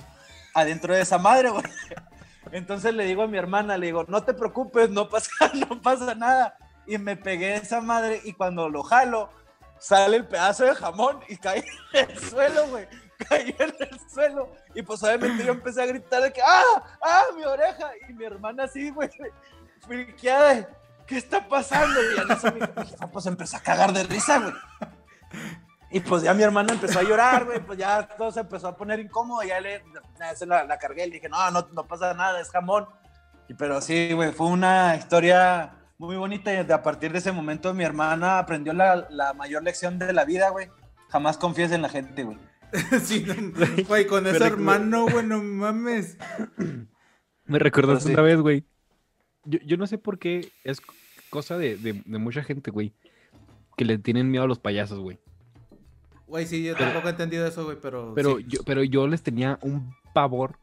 [0.53, 1.63] adentro de esa madre, güey.
[2.51, 5.31] Entonces le digo a mi hermana, le digo, no te preocupes, no pasa,
[5.67, 6.55] no pasa nada.
[6.85, 9.31] Y me pegué esa madre y cuando lo jalo,
[9.79, 12.85] sale el pedazo de jamón y cae en el suelo, güey.
[13.29, 14.51] Cayó en el suelo.
[14.73, 16.83] Y pues obviamente yo empecé a gritar de que, ¡ah!
[17.01, 17.23] ¡ah!
[17.35, 17.91] Mi oreja.
[18.09, 19.09] Y mi hermana así, güey,
[19.81, 20.55] friqueada.
[20.55, 20.67] de,
[21.05, 21.99] ¿Qué está pasando?
[22.01, 24.53] Y en eso mi, mi jefa pues empezó a cagar de risa, güey.
[25.91, 28.75] Y pues ya mi hermana empezó a llorar, güey, pues ya todo se empezó a
[28.75, 29.83] poner incómodo, ya le,
[30.35, 32.87] se la, la cargué, le dije, no, no, no pasa nada, es jamón.
[33.47, 37.75] Y pero sí, güey, fue una historia muy bonita y a partir de ese momento
[37.75, 40.71] mi hermana aprendió la, la mayor lección de la vida, güey.
[41.09, 42.39] Jamás confíes en la gente, güey.
[43.03, 43.35] Sí, no,
[43.87, 46.17] güey, con ese hermano, güey, no mames.
[47.45, 48.13] Me recordaste sí.
[48.13, 48.63] una vez, güey.
[49.45, 50.81] Yo, yo no sé por qué es
[51.29, 52.93] cosa de, de, de mucha gente, güey,
[53.75, 55.19] que le tienen miedo a los payasos, güey.
[56.27, 58.13] Güey, sí, yo tampoco he entendido eso, güey, pero.
[58.15, 58.45] Pero, sí.
[58.47, 60.57] yo, pero yo les tenía un pavor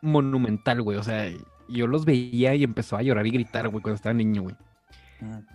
[0.00, 0.98] monumental, güey.
[0.98, 1.30] O sea,
[1.68, 4.56] yo los veía y empezaba a llorar y gritar, güey, cuando estaba niño, güey.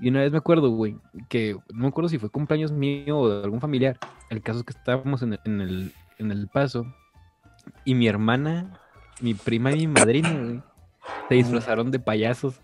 [0.02, 0.98] Y una vez me acuerdo, güey,
[1.30, 3.98] que no me acuerdo si fue cumpleaños mío o de algún familiar.
[4.30, 6.86] El caso es que estábamos en el, en el, en el paso
[7.86, 8.80] y mi hermana,
[9.22, 10.62] mi prima y mi madrina, güey,
[11.30, 12.60] se disfrazaron de payasos.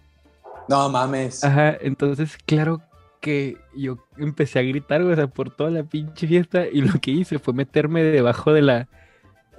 [0.68, 1.44] No mames.
[1.44, 2.82] Ajá, entonces, claro
[3.22, 7.00] que yo empecé a gritar, güey, o sea, por toda la pinche fiesta y lo
[7.00, 8.88] que hice fue meterme debajo de la,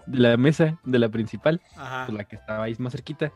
[0.06, 2.06] de la mesa, de la principal, Ajá.
[2.06, 3.32] pues, la que estaba ahí más cerquita.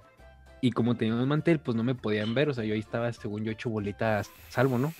[0.64, 3.12] Y como tenía un mantel, pues no me podían ver, o sea, yo ahí estaba,
[3.12, 4.94] según yo, hecho bolitas salvo, ¿no?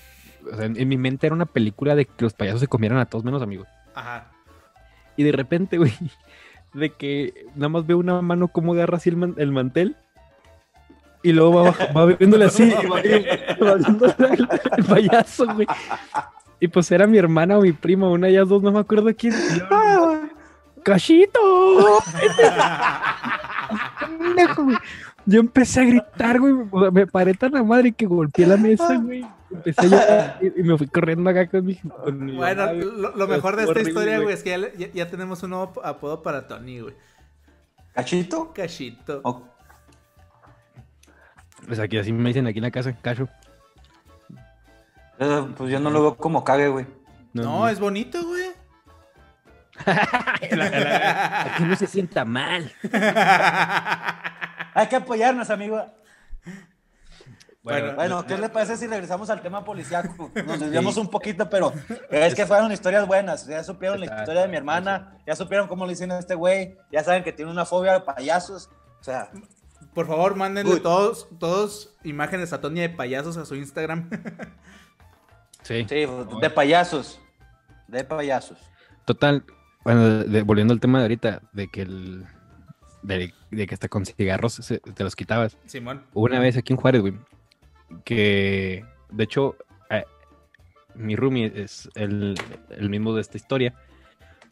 [0.53, 2.99] O sea, en, en mi mente era una película de que los payasos se comieran
[2.99, 3.67] a todos menos amigos.
[3.95, 4.27] Ajá.
[5.17, 5.95] Y de repente, güey,
[6.75, 9.97] de que nada más veo una mano como agarra así el, man- el mantel.
[11.23, 14.47] Y luego va, va viéndole así, y va, el,
[14.87, 15.67] payaso, güey.
[16.61, 19.09] Y pues era mi hermana o mi prima, una de ellas dos, no me acuerdo
[19.17, 19.33] quién.
[19.33, 20.21] Yo,
[20.83, 21.41] ¡Cachito!
[25.27, 26.55] Yo empecé a gritar, güey.
[26.93, 29.25] me paré tan a madre que golpeé la mesa, güey.
[29.51, 33.17] Empecé a llorar y me fui corriendo acá con mi, con mi Bueno, mamá, lo,
[33.17, 34.35] lo mejor de esta horrible, historia, güey.
[34.35, 36.95] es que ya, ya- ya tenemos un nuevo apodo para Tony, güey.
[37.95, 38.53] ¿Cachito?
[38.53, 39.21] Cachito.
[39.23, 39.43] O-
[41.67, 43.29] Pues aquí así me dicen aquí en la casa, cacho.
[45.21, 46.87] eh, pues yo no lo veo como cague, güey.
[47.33, 48.51] No, es bonito, güey.
[49.87, 52.71] Aquí no se sienta mal.
[54.75, 55.85] Hay que apoyarnos, amigo.
[57.63, 60.31] Bueno, Bueno, ¿qué le parece si regresamos al tema policiaco?
[60.47, 61.73] Nos desviamos un poquito, pero
[62.11, 63.47] es que fueron historias buenas.
[63.47, 66.77] Ya supieron la historia de mi hermana, ya supieron cómo le hicieron a este güey,
[66.93, 68.69] ya saben que tiene una fobia de payasos.
[69.01, 69.31] O sea,
[69.95, 74.11] Por favor, mándenle todos, todos imágenes a Tony de payasos a su Instagram.
[75.63, 75.87] Sí.
[75.89, 76.05] sí,
[76.43, 77.19] de payasos.
[77.89, 78.59] De payasos.
[79.07, 79.43] Total.
[79.83, 82.27] Bueno, de- volviendo al tema de ahorita, de que el.
[83.05, 85.57] De, de que hasta con cigarros se- te los quitabas.
[85.67, 86.03] Simón.
[86.15, 87.15] Hubo una vez aquí en Juárez, güey,
[88.05, 89.57] que de hecho
[89.91, 90.05] eh,
[90.95, 92.35] mi roomie es el,
[92.71, 93.75] el mismo de esta historia,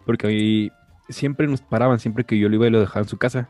[0.04, 0.72] porque ahí
[1.08, 3.48] siempre nos paraban, siempre que yo lo iba y lo dejaba en su casa,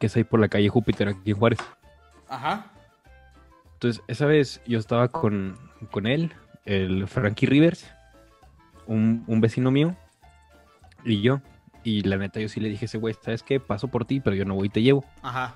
[0.00, 1.58] que es ahí por la calle Júpiter, aquí en Juárez.
[2.28, 2.72] Ajá.
[3.74, 5.56] Entonces, esa vez yo estaba con,
[5.90, 6.32] con él,
[6.64, 7.86] el Frankie Rivers,
[8.86, 9.94] un, un vecino mío,
[11.04, 11.40] y yo.
[11.88, 13.60] Y la neta, yo sí le dije a ese güey, ¿sabes qué?
[13.60, 15.04] Paso por ti, pero yo no voy y te llevo.
[15.22, 15.54] Ajá.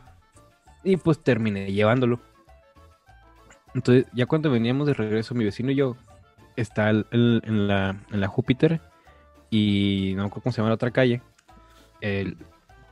[0.82, 2.20] Y pues terminé llevándolo.
[3.74, 5.94] Entonces, ya cuando veníamos de regreso, mi vecino y yo,
[6.56, 8.80] está el- el- en, la, en la Júpiter
[9.50, 11.20] y no me acuerdo cómo se llama la otra calle.
[12.00, 12.38] El-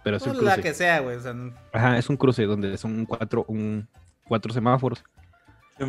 [0.05, 0.69] pero es un Pues la cruce.
[0.69, 1.17] que sea, güey.
[1.17, 3.89] O sea, n- Ajá, es un cruce donde son cuatro, un,
[4.29, 5.03] cuatro semáforos.
[5.79, 5.85] Sí.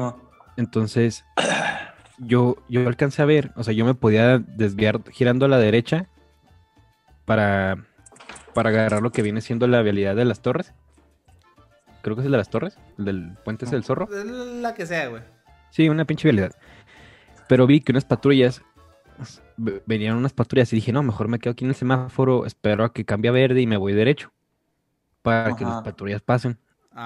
[0.57, 1.25] Entonces,
[2.17, 6.07] yo, yo alcancé a ver, o sea, yo me podía desviar girando a la derecha
[7.25, 7.85] para,
[8.53, 10.73] para agarrar lo que viene siendo la vialidad de las torres.
[12.01, 14.07] Creo que es el de las torres, el del puente ese del zorro.
[14.09, 15.21] la que sea, güey.
[15.69, 16.55] Sí, una pinche vialidad.
[17.47, 18.63] Pero vi que unas patrullas,
[19.85, 22.93] venían unas patrullas y dije, no, mejor me quedo aquí en el semáforo, espero a
[22.93, 24.31] que cambie a verde y me voy derecho.
[25.21, 26.57] Para que las patrullas pasen.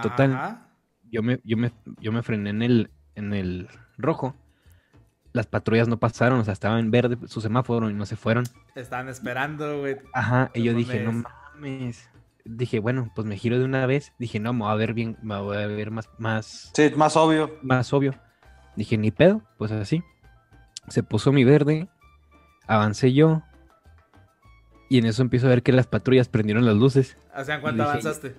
[0.01, 0.33] Total.
[0.33, 0.69] Ajá.
[1.11, 4.35] Yo me, yo me, yo me frené en el, en el rojo.
[5.35, 8.45] Las patrullas no pasaron, o sea, estaba en verde su semáforo y no se fueron.
[8.73, 9.97] Estaban esperando, güey.
[10.13, 11.23] Ajá, y yo dije, no
[11.57, 12.09] mames.
[12.45, 14.13] Dije, bueno, pues me giro de una vez.
[14.17, 17.17] Dije, no, me voy a ver bien, me voy a ver más, más, Sí, más
[17.17, 17.51] obvio.
[17.61, 18.15] más obvio.
[18.77, 20.01] Dije, ni pedo, pues así.
[20.87, 21.89] Se puso mi verde,
[22.65, 23.41] avancé yo.
[24.87, 27.17] Y en eso empiezo a ver que las patrullas prendieron las luces.
[27.35, 28.35] O sea, ¿en cuánto Dije, avanzaste?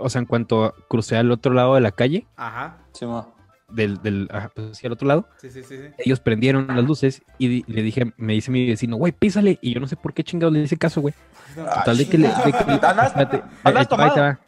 [0.00, 2.76] O sea, en cuanto crucé al otro lado de la calle, Ajá.
[2.92, 3.34] Sí, mo.
[3.70, 5.84] Del, del, ajá, pues sí, al otro lado, Sí, sí, sí, sí.
[5.98, 9.58] ellos prendieron las luces y le dije, me dice mi vecino, güey, písale.
[9.62, 11.14] Y yo no sé por qué chingados le hice caso, güey.
[11.54, 12.28] Total de que le.
[12.28, 12.52] de que le-
[12.82, 14.16] ¿Andas- espérate, andas ahí- te tomado?
[14.20, 14.38] va.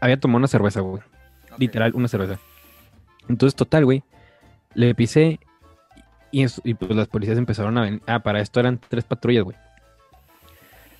[0.00, 1.02] Había tomado una cerveza, güey.
[1.58, 2.38] Literal, una cerveza.
[3.28, 4.02] Entonces, total, güey.
[4.74, 5.38] Le pisé
[6.30, 8.02] y, y, pues las policías empezaron a venir.
[8.06, 9.56] Ah, para esto eran tres patrullas, güey.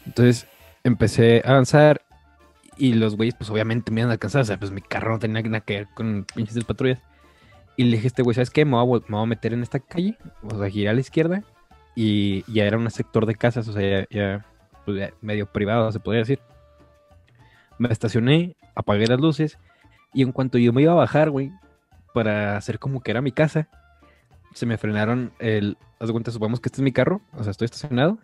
[0.07, 0.47] Entonces
[0.84, 2.03] empecé a avanzar
[2.77, 4.43] y los güeyes, pues obviamente me iban a alcanzar.
[4.43, 6.99] O sea, pues mi carro no tenía nada que ver con pinches patrullas.
[7.77, 8.64] Y le dije a este güey, ¿sabes qué?
[8.64, 10.16] Me voy, a, me voy a meter en esta calle.
[10.43, 11.43] O sea, giré a la izquierda.
[11.97, 14.47] Y ya era un sector de casas, o sea, ya, ya,
[14.85, 16.41] pues, ya medio privado, se podría decir.
[17.79, 19.59] Me estacioné, apagué las luces.
[20.12, 21.53] Y en cuanto yo me iba a bajar, güey,
[22.12, 23.68] para hacer como que era mi casa,
[24.55, 25.77] se me frenaron el.
[25.99, 28.18] Haz de cuenta, supongamos que este es mi carro, o sea, estoy estacionado.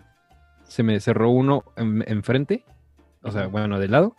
[0.65, 2.65] Se me cerró uno en- enfrente,
[3.23, 4.15] o sea, bueno, de lado,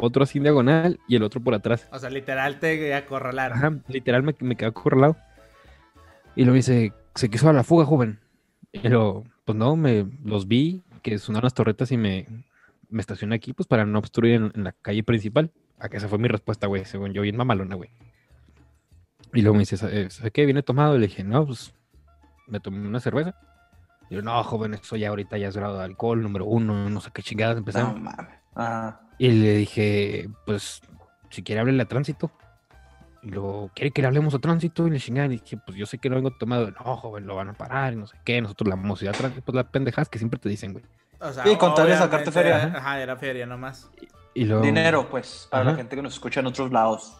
[0.00, 1.88] otro así en diagonal y el otro por atrás.
[1.92, 3.58] O sea, literal te acorralaron.
[3.58, 5.16] Ajá, literal me, me quedé acorralado.
[6.36, 8.20] Y luego dice, se quiso a la fuga, joven.
[8.72, 12.26] Y luego, pues no, me los vi, que sonaron las torretas y me,
[12.90, 15.50] me estacioné aquí, pues para no obstruir en, en la calle principal.
[15.80, 17.90] A que esa fue mi respuesta, güey, según yo, bien mamalona, güey.
[19.34, 20.44] Y luego me dice, "¿Sabe- ¿sabe qué?
[20.44, 20.96] ¿Viene tomado?
[20.96, 21.72] Y le dije, no, pues
[22.46, 23.34] me tomé una cerveza.
[24.10, 27.00] Y yo, no, joven, eso ya ahorita ya es grado de alcohol, número uno, no
[27.00, 28.02] sé qué chingadas No empezaron.
[28.02, 28.34] mames.
[28.54, 29.00] Ajá.
[29.18, 30.80] Y le dije, pues,
[31.30, 32.30] si quiere háblele a tránsito.
[33.22, 34.86] Y luego, ¿quiere que le hablemos a tránsito?
[34.86, 35.26] Y le chingada.
[35.26, 36.70] Y dije, pues yo sé que no vengo tomado.
[36.70, 38.40] No, joven, lo van a parar y no sé qué.
[38.40, 39.42] Nosotros la vamos a ir a tránsito.
[39.44, 40.84] Pues las pendejadas que siempre te dicen, güey.
[41.20, 42.72] O sea, Sí, con tal de sacarte feria.
[42.76, 43.90] Ajá, era feria nomás.
[44.34, 45.70] Y luego, Dinero, pues, para Ajá.
[45.72, 47.16] la gente que nos escucha en otros lados.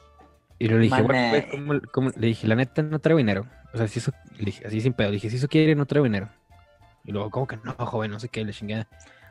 [0.61, 2.11] Y luego le dije, bueno, güey, ¿cómo- cómo?
[2.17, 3.45] Le dije, la neta, no traigo dinero.
[3.75, 5.09] O sea, si eso, le dije, así sin pedo.
[5.09, 6.29] Le dije, si eso quiere, no traigo dinero.
[7.05, 8.13] Y luego, ¿cómo que no, joven?
[8.13, 8.87] No sé qué, le chingada.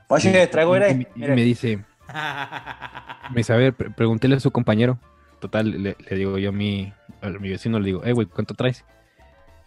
[0.09, 1.83] Oye, Y- traigo, y- y me dice,
[3.31, 4.97] Me dice, a ver, pre- pregúntele a su compañero.
[5.39, 6.91] Total, le, digo yo a mi,
[7.21, 8.85] a mi vecino, le digo, eh, güey, ¿cuánto traes?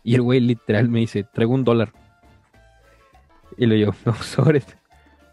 [0.02, 1.92] Y el güey literal me dice, traigo un dólar.
[3.56, 4.66] Y le digo, no, sobres.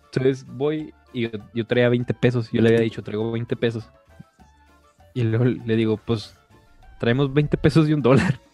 [0.06, 2.52] Entonces voy y yo, traía 20 pesos.
[2.52, 3.90] Yo le había dicho, traigo 20 pesos.
[5.14, 6.38] Y luego le digo, pues,
[7.00, 8.40] traemos 20 pesos y un dólar.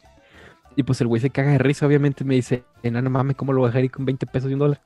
[0.75, 3.35] Y pues el güey se caga de risa, obviamente me dice, "Eh, no, no mames,
[3.35, 4.81] ¿cómo lo voy a dejar con 20 pesos y un dólar?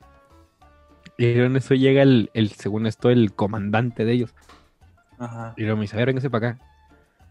[1.18, 4.36] Y luego en eso llega el, el, según esto, el comandante de ellos.
[5.18, 5.53] Ajá.
[5.57, 6.59] Y luego me dice, a ver, véngase para acá.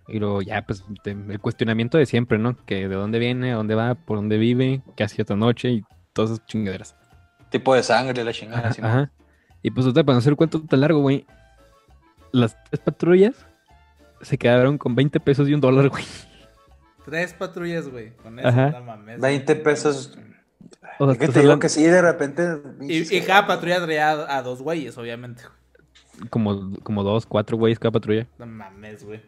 [0.08, 2.56] Y luego ya, pues, te- el cuestionamiento de siempre, ¿no?
[2.64, 5.84] Que de dónde viene, a dónde va, por dónde vive, qué hacía esta noche y
[6.12, 6.96] todas esas chingaderas.
[7.50, 8.68] Tipo de sangre, la chingada.
[8.68, 8.86] Ajá.
[8.88, 9.10] ajá.
[9.62, 11.26] Y pues, para no hacer el cuento tan largo, güey,
[12.32, 13.46] las tres patrullas
[14.20, 16.04] se quedaron con 20 pesos y un dólar, güey.
[17.04, 18.10] Tres patrullas, güey.
[18.16, 19.20] Con eso, no mames.
[19.20, 20.18] 20 pesos.
[20.98, 22.58] O sea, Es que te digo hablando que sí, de repente.
[22.80, 25.42] Y, y cada patrulla traía a, a dos güeyes, obviamente.
[26.30, 28.26] como, como dos, cuatro güeyes cada patrulla.
[28.38, 29.20] No mames, güey.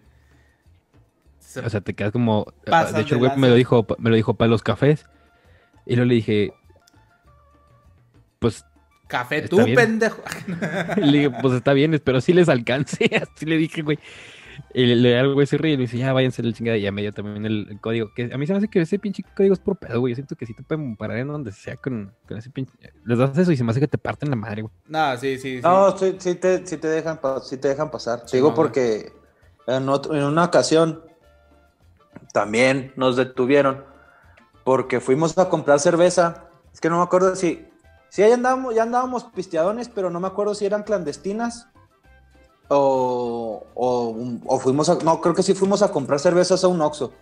[1.41, 2.53] Se- O sea, te quedas como.
[2.64, 5.07] De hecho, el güey me lo dijo, me lo dijo para los cafés.
[5.87, 6.53] Y luego le dije,
[8.39, 8.64] pues
[9.07, 9.75] Café tú, bien.
[9.75, 10.23] pendejo.
[10.97, 13.11] le dije, pues está bien, espero sí les alcance.
[13.35, 13.99] Así le dije, güey.
[14.75, 16.77] Y le, le al güey se ríe y le dice, ya váyanse la chingada.
[16.77, 18.13] Y ya me dio también el, el código.
[18.15, 20.13] Que a mí se me hace que ese pinche código es por pedo, güey.
[20.13, 22.73] Yo siento que sí te pueden parar en donde sea con, con ese pinche.
[23.05, 24.73] Les das eso y se me hace que te parten la madre, güey.
[24.87, 25.63] No, sí, sí, sí.
[25.63, 28.23] No, sí, sí te, sí te dejan, sí te dejan pasar.
[28.27, 28.57] Sí, Digo mamá.
[28.57, 29.13] porque
[29.67, 31.03] en, otro- en una ocasión
[32.33, 33.85] también nos detuvieron
[34.65, 36.45] porque fuimos a comprar cerveza.
[36.73, 37.65] Es que no me acuerdo si,
[38.11, 41.69] si ya andábamos, ya andábamos pisteadones, pero no me acuerdo si eran clandestinas
[42.69, 44.16] o, o,
[44.47, 47.12] o fuimos a, no, creo que sí fuimos a comprar cervezas a un Oxxo.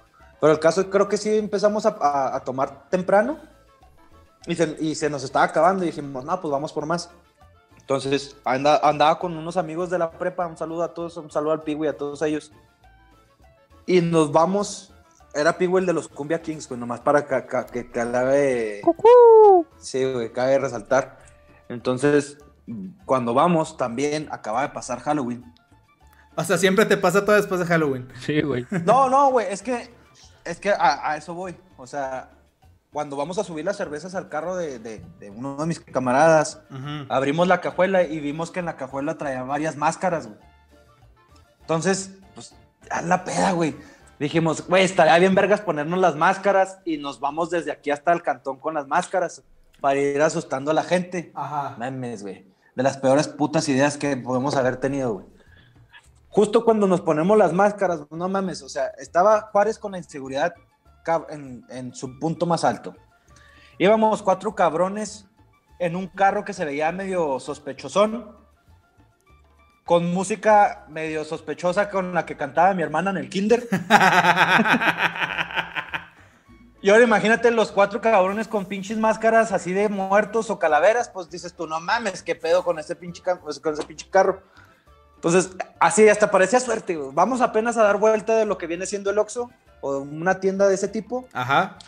[0.41, 3.39] Pero el caso creo que sí empezamos a, a- a tomar temprano
[4.47, 7.11] y se, y se nos estaba acabando y dijimos, no, pues vamos por más.
[7.81, 11.53] Entonces anda- andaba con unos amigos de la prepa, un saludo a todos, un saludo
[11.53, 12.53] al Pigui, a todos ellos.
[13.87, 14.93] Y nos vamos,
[15.33, 18.83] era Pigui el de los Cumbia Kings, pues nomás para ca- que cabe...
[19.79, 21.19] Sí, güey, cabe resaltar.
[21.69, 22.39] Entonces,
[23.05, 25.45] cuando vamos, también acaba de pasar Halloween.
[26.35, 28.09] O sea, siempre te pasa todo después de Halloween.
[28.21, 28.67] Sí, güey.
[28.85, 29.91] No, no, güey, es que,
[30.45, 31.57] es que a, a eso voy.
[31.79, 32.31] O sea,
[32.93, 36.61] cuando vamos a subir las cervezas al carro de, de- de uno de mis camaradas,
[37.09, 40.39] abrimos la cajuela y vimos que en la cajuela traía varias máscaras, güey.
[41.61, 42.55] Entonces, pues,
[42.91, 43.75] a la peda, güey.
[44.19, 48.23] Dijimos, güey, estaría bien vergas ponernos las máscaras y nos vamos desde aquí hasta el
[48.23, 49.43] cantón con las máscaras
[49.81, 51.33] para ir asustando a la gente.
[51.35, 51.77] Ajá.
[51.79, 52.47] Memes, güey.
[52.77, 55.27] De las peores putas ideas que podemos haber tenido, güey.
[56.29, 60.55] Justo cuando nos ponemos las máscaras, no mames, o sea, estaba Juárez con la inseguridad
[61.71, 62.95] en su punto más alto.
[63.79, 65.27] Íbamos cuatro cabrones
[65.79, 68.37] en un carro que se veía medio sospechosón,
[69.85, 73.69] con música medio sospechosa con la que cantaba mi hermana en el kinder.
[76.83, 81.31] Y ahora imagínate los cuatro cabrones con pinches máscaras así de muertos o calaveras, pues
[81.31, 84.43] dices tú, no mames, qué pedo con ese pinche, pues, con ese pinche carro.
[85.15, 85.51] Entonces,
[85.81, 86.99] así hasta parecía suerte.
[87.13, 89.51] Vamos apenas a dar vuelta de lo que viene siendo el Oxxo
[89.81, 91.27] o una tienda de ese tipo.
[91.33, 91.79] Ajá.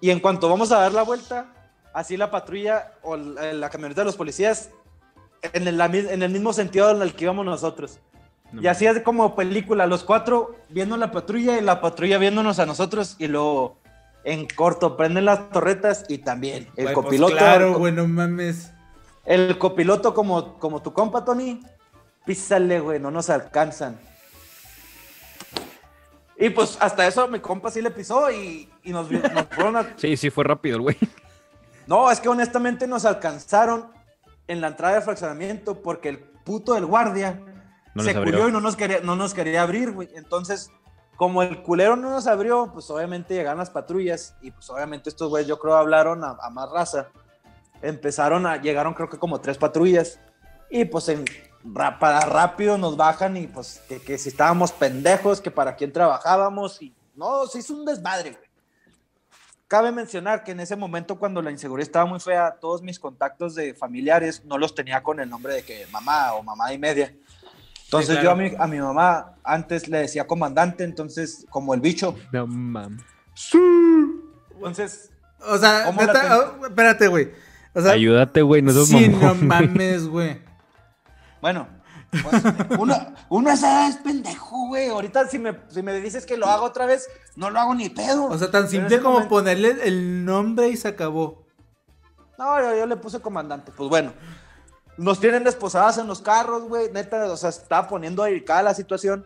[0.00, 1.46] Y en cuanto vamos a dar la vuelta,
[1.92, 4.70] así la patrulla o la, la camioneta de los policías
[5.52, 7.98] en el, en el mismo sentido en el que íbamos nosotros.
[8.52, 12.58] No y así es como película, los cuatro viendo la patrulla y la patrulla viéndonos
[12.58, 13.76] a nosotros y luego
[14.24, 17.36] en corto prenden las torretas y también el Güey, pues copiloto.
[17.36, 18.72] claro, güey, no mames.
[19.24, 21.62] El copiloto como, como tu compa, Tony,
[22.24, 23.98] písale, güey, no nos alcanzan.
[26.36, 29.94] Y pues hasta eso mi compa sí le pisó y, y nos, nos fueron a...
[29.96, 30.96] Sí, sí, fue rápido el güey.
[31.86, 33.88] No, es que honestamente nos alcanzaron
[34.48, 37.40] en la entrada de fraccionamiento porque el puto del guardia
[37.94, 40.08] No se culió y no nos quería, no nos quería abrir, güey.
[40.14, 40.70] Entonces,
[41.16, 45.28] como el culero no nos abrió, pues obviamente llegaron las patrullas y pues obviamente estos
[45.30, 47.08] güeyes yo creo hablaron a, a más raza.
[47.82, 50.18] Empezaron a, llegaron creo que como tres patrullas
[50.70, 51.24] y pues en,
[51.64, 55.92] ra- para rápido nos bajan y pues que, que si estábamos pendejos, que para quién
[55.92, 58.44] trabajábamos y no, se hizo un desmadre, güey.
[59.68, 63.54] Cabe mencionar que en ese momento cuando la inseguridad estaba muy fea, todos mis contactos
[63.54, 67.14] de familiares no los tenía con el nombre de que mamá o mamá y media.
[68.00, 71.80] Entonces Sí, yo a mi, a mi mamá antes le decía comandante, entonces como el
[71.80, 72.14] bicho.
[72.32, 73.02] No mames.
[74.56, 75.10] Entonces,
[75.46, 77.32] O sea, ¿Cómo la neta, ten- oh, espérate, güey.
[77.74, 79.20] O sea, Ayúdate, güey, no seas sí, mamón.
[79.40, 80.40] no mames, güey.
[81.42, 81.68] bueno,
[82.22, 82.42] pues,
[82.78, 82.94] uno,
[83.28, 84.88] uno a esa edad es pendejo, güey.
[84.88, 87.88] Ahorita si me, si me dices que lo hago otra vez, no lo hago ni
[87.90, 88.26] pedo.
[88.26, 91.44] O sea, tan simple como momento- ponerle el nombre y se acabó.
[92.38, 93.72] No, yo, yo le puse comandante.
[93.76, 94.12] Pues bueno,
[94.96, 96.90] nos tienen desposadas en los carros, güey.
[96.92, 99.24] Neta, o sea, está poniendo delicada la situación.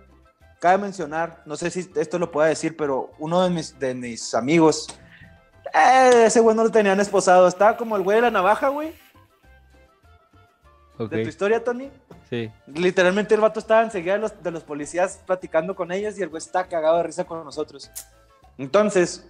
[0.60, 4.34] Cabe mencionar, no sé si esto lo pueda decir, pero uno de mis, de mis
[4.34, 4.88] amigos,
[5.72, 7.46] eh, ese güey no lo tenían esposado.
[7.46, 8.92] Estaba como el güey de la navaja, güey.
[10.98, 11.92] De tu historia, Tony.
[12.28, 12.50] sí.
[12.66, 16.28] Literalmente el vato estaba enseguida de los, de los policías platicando con ellos y el
[16.28, 17.88] güey está cagado de risa con nosotros.
[18.56, 19.24] Entonces,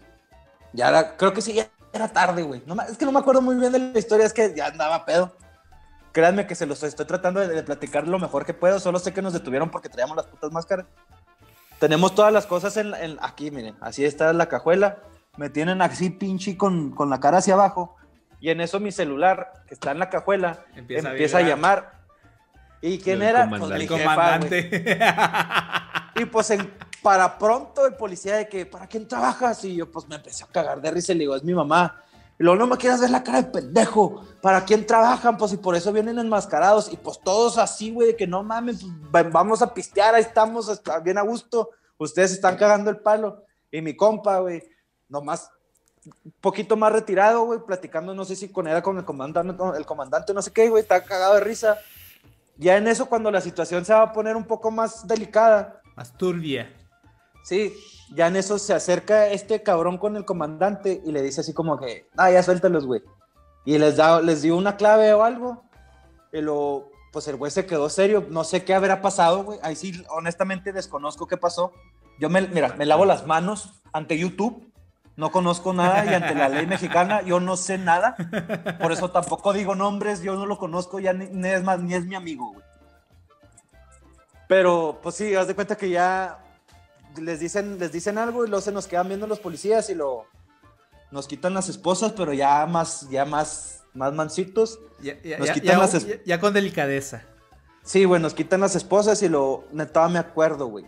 [0.72, 2.62] ya era, creo que sí, ya era tarde, güey.
[2.64, 5.05] No, es que no me acuerdo muy bien de la historia, es que ya andaba
[5.05, 5.36] pedo.
[6.19, 9.12] Créanme que se los estoy tratando de, de platicar lo mejor que puedo, solo sé
[9.14, 10.85] que nos detuvieron porque traíamos las putas máscaras.
[11.79, 14.99] Tenemos todas las cosas en, en- aquí, miren, así está la cajuela.
[15.37, 17.95] Me tienen así pinche con, con la cara hacia abajo.
[18.41, 21.93] Y en eso mi celular, que está en la cajuela, Empieza empieza, a a, llamar.
[22.83, 23.45] ¿Y quién El era?
[23.45, 23.69] comandante.
[23.69, 24.99] Pues, El mi jefa, comandante.
[26.16, 29.64] Y pues en- para pronto el policía de que, ¿para quién trabajas?
[29.64, 32.03] Y yo pues me empecé a cagar de risa y le digo, es mi mamá.
[32.39, 34.24] Y luego no me quieras ver la cara de pendejo.
[34.41, 35.36] ¿Para quién trabajan?
[35.36, 36.93] Pues y por eso vienen enmascarados.
[36.93, 40.22] Y pues todos así, güey, de que no mames, pues, va- vamos a pistear, ahí
[40.22, 41.70] estamos, está bien a gusto.
[41.97, 43.43] Ustedes están cagando el palo.
[43.72, 44.62] Y mi compa, güey,
[45.09, 45.51] nomás
[46.24, 49.84] un poquito más retirado, güey, platicando, no sé si con era con el comandante, el
[49.84, 51.76] comandante, no sé qué, güey, está cagado de risa.
[52.57, 56.16] Ya en eso, cuando la situación se va a poner un poco más delicada, Más
[56.16, 56.72] turbia.
[57.43, 57.74] Sí,
[58.15, 61.79] ya en eso se acerca este cabrón con el comandante y le dice así como
[61.79, 63.03] que, ah, ya suéltalos, güey.
[63.65, 65.63] Y les, da, les dio una clave o algo.
[66.33, 68.27] Y lo, pues el güey se quedó serio.
[68.31, 69.59] No sé qué habrá pasado, güey.
[69.63, 71.73] Ahí sí, honestamente desconozco qué pasó.
[72.19, 74.73] Yo me, mira, me lavo las manos ante YouTube.
[75.17, 78.17] No conozco nada y ante la ley mexicana yo no sé nada.
[78.81, 81.95] Por eso tampoco digo nombres, yo no lo conozco, ya ni, ni es más, ni
[81.95, 82.65] es mi amigo, güey.
[84.47, 86.39] Pero, pues sí, haz de cuenta que ya
[87.21, 90.27] les dicen, les dicen algo y luego se nos quedan viendo los policías y lo
[91.11, 94.79] nos quitan las esposas, pero ya más, ya más, más mancitos.
[95.01, 97.23] Ya, ya- Nos quitan ya- las ya- ya con delicadeza.
[97.83, 100.85] Sí, güey, nos quitan las esposas y lo, neta, me acuerdo, güey.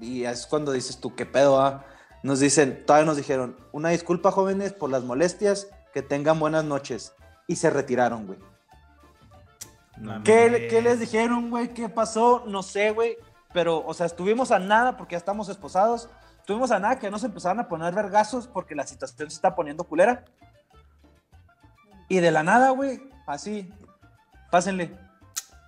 [0.00, 1.84] Y es cuando dices tú, ¿qué pedo, ah?
[2.22, 7.12] Nos dicen, todavía nos dijeron, una disculpa, jóvenes, por las molestias, que tengan buenas noches.
[7.48, 8.38] Y se retiraron, güey.
[10.24, 11.72] ¿Qué, qué les dijeron, güey?
[11.72, 12.44] ¿Qué pasó?
[12.46, 13.16] No sé, güey.
[13.56, 16.10] Pero, o sea, estuvimos a nada porque ya estamos esposados.
[16.40, 19.84] Estuvimos a nada que nos empezaron a poner vergazos porque la situación se está poniendo
[19.84, 20.26] culera.
[22.06, 23.72] Y de la nada, güey, así,
[24.50, 24.94] pásenle.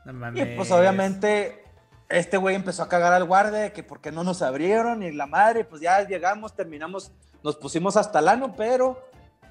[0.05, 1.65] No Y pues obviamente
[2.11, 5.11] este güey empezó a cagar al guardia de que por qué no nos abrieron y
[5.11, 7.11] la madre, pues ya llegamos, terminamos,
[7.43, 9.03] nos pusimos hasta el ano, pero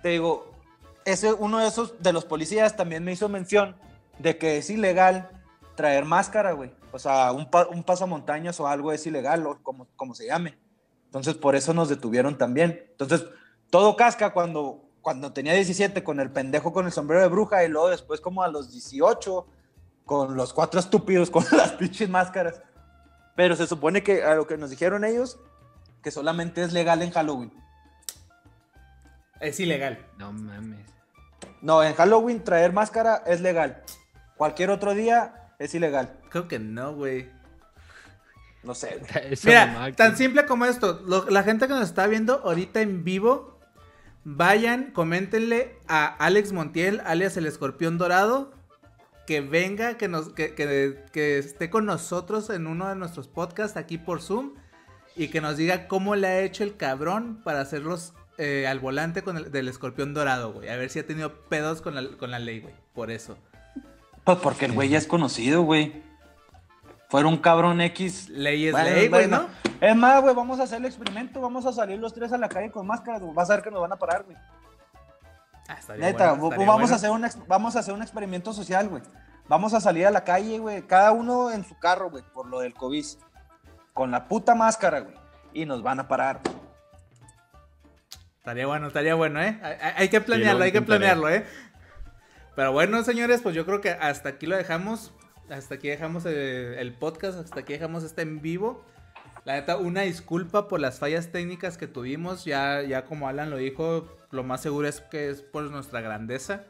[0.03, 0.51] te digo,
[1.05, 3.75] ese, uno de esos de los policías también me hizo mención
[4.19, 5.27] de que es ilegal
[5.73, 6.69] traer máscara, güey.
[6.91, 10.57] O sea, un, pa- un pasamontañas o algo es ilegal, o como, como se llame.
[11.05, 12.85] Entonces, por eso nos detuvieron también.
[12.91, 13.25] Entonces,
[13.69, 17.69] todo casca cuando, cuando tenía 17 con el pendejo con el sombrero de bruja y
[17.69, 19.47] luego después como a los 18
[20.05, 22.61] con los cuatro estúpidos con las pinches máscaras.
[23.35, 25.38] Pero se supone que a lo que nos dijeron ellos,
[26.01, 27.53] que solamente es legal en Halloween.
[29.39, 30.05] Es ilegal.
[30.17, 30.85] No mames.
[31.61, 33.83] No, en Halloween traer máscara es legal.
[34.35, 36.20] Cualquier otro día es ilegal.
[36.30, 37.30] Creo que no, güey.
[38.64, 38.99] No sé.
[39.45, 41.01] Mira, tan simple como esto.
[41.05, 43.60] lo- la gente que nos está viendo ahorita en vivo,
[44.24, 48.53] vayan, coméntenle a Alex Montiel, alias el escorpión dorado,
[49.26, 53.78] que venga, que, nos, que, que- que esté con nosotros en uno de nuestros podcasts
[53.78, 54.53] aquí por Zoom
[55.16, 59.24] y que nos diga cómo le ha hecho el cabrón para hacerlos eh, al volante
[59.24, 60.70] con el, del escorpión dorado, güey.
[60.70, 62.76] A ver si ha tenido pedos con la, con la ley, güey.
[62.93, 63.38] Por eso.
[64.28, 66.03] Pues porque el güey ya es conocido, güey.
[67.07, 68.28] Fuera un cabrón X.
[68.28, 69.25] Ley es Bueno, ley, güey.
[69.25, 69.47] ¿no?
[69.80, 71.39] Es más, güey, vamos a hacer el experimento.
[71.39, 73.21] Vamos a salir los tres a la calle con máscaras.
[73.21, 73.34] güey.
[73.34, 74.36] Vas a ver que nos van a parar, güey.
[75.69, 76.93] Ah, Neta, bueno, vamos, bueno.
[76.93, 79.01] a hacer un vamos a hacer un experimento social, güey.
[79.47, 80.82] Vamos a salir a la calle, güey.
[80.82, 83.05] Cada uno en su carro, güey, por lo del COVID.
[83.93, 85.15] Con la puta máscara, güey.
[85.53, 86.41] Y nos van a parar.
[88.39, 89.59] Estaría bueno, estaría bueno, ¿eh?
[89.97, 91.45] Hay, que planearlo, lo hay que planearlo, ¿eh?
[92.58, 95.14] Pero bueno, señores, pues yo creo que hasta aquí lo dejamos.
[95.47, 98.84] Hasta aquí dejamos el, podcast, hasta aquí dejamos este en vivo.
[99.45, 102.45] La neta, una disculpa por las fallas técnicas que tuvimos.
[102.45, 106.64] Ya, ya como Alan lo dijo, lo más seguro es que es por nuestra grandeza.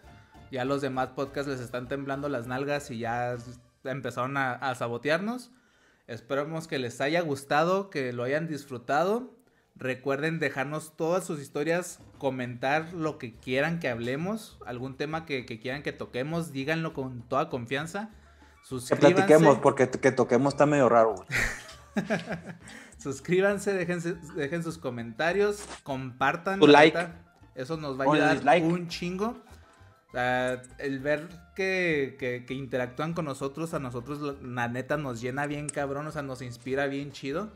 [0.52, 3.38] Ya los demás podcasts les están temblando las nalgas y ya
[3.86, 5.52] empezaron a, a sabotearnos.
[6.06, 9.37] Esperamos que les haya gustado, que lo hayan disfrutado.
[9.80, 15.60] Recuerden dejarnos todas sus historias, comentar lo que quieran que hablemos, algún tema que, que
[15.60, 18.10] quieran que toquemos, díganlo con toda confianza.
[18.10, 21.16] Que Suscríbanse, platiquemos, porque que toquemos está medio raro,
[22.98, 26.60] suscríbanse, dejen sus comentarios, compartan.
[26.60, 26.98] Tu like.
[27.56, 29.38] Eso nos va a ayudar un chingo.
[30.12, 35.20] Sea, el ver que, que- que interactúan con nosotros, a nosotros la- la neta nos
[35.22, 37.50] llena bien cabrón, o sea, nos inspira bien chido.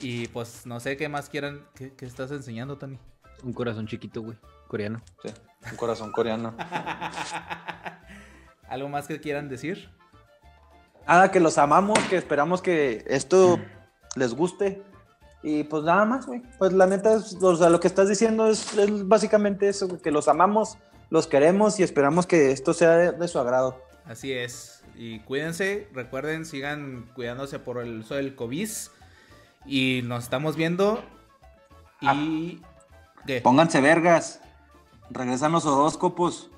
[0.00, 1.66] Y pues no sé qué más quieran.
[1.74, 2.98] ¿Qué, qué estás enseñando, Tony?
[3.42, 4.36] Un corazón chiquito, güey.
[4.68, 5.02] Coreano.
[5.22, 5.30] Sí,
[5.70, 6.54] un corazón coreano.
[8.68, 9.90] ¿Algo más que quieran decir?
[11.06, 13.58] Nada, que los amamos, que esperamos que esto
[14.16, 14.82] les guste.
[15.42, 16.42] Y pues nada más, güey.
[16.58, 20.10] Pues la neta, es, o sea, lo que estás diciendo es, es básicamente eso, que
[20.10, 20.78] los amamos,
[21.08, 23.82] los queremos y esperamos que esto sea de, de su agrado.
[24.04, 24.84] Así es.
[24.96, 28.68] Y cuídense, recuerden, sigan cuidándose por el uso del COVID.
[29.66, 31.02] Y nos estamos viendo.
[32.00, 32.60] Y.
[33.26, 33.40] ¿Qué?
[33.40, 34.40] Pónganse vergas.
[35.10, 36.50] Regresan los horóscopos.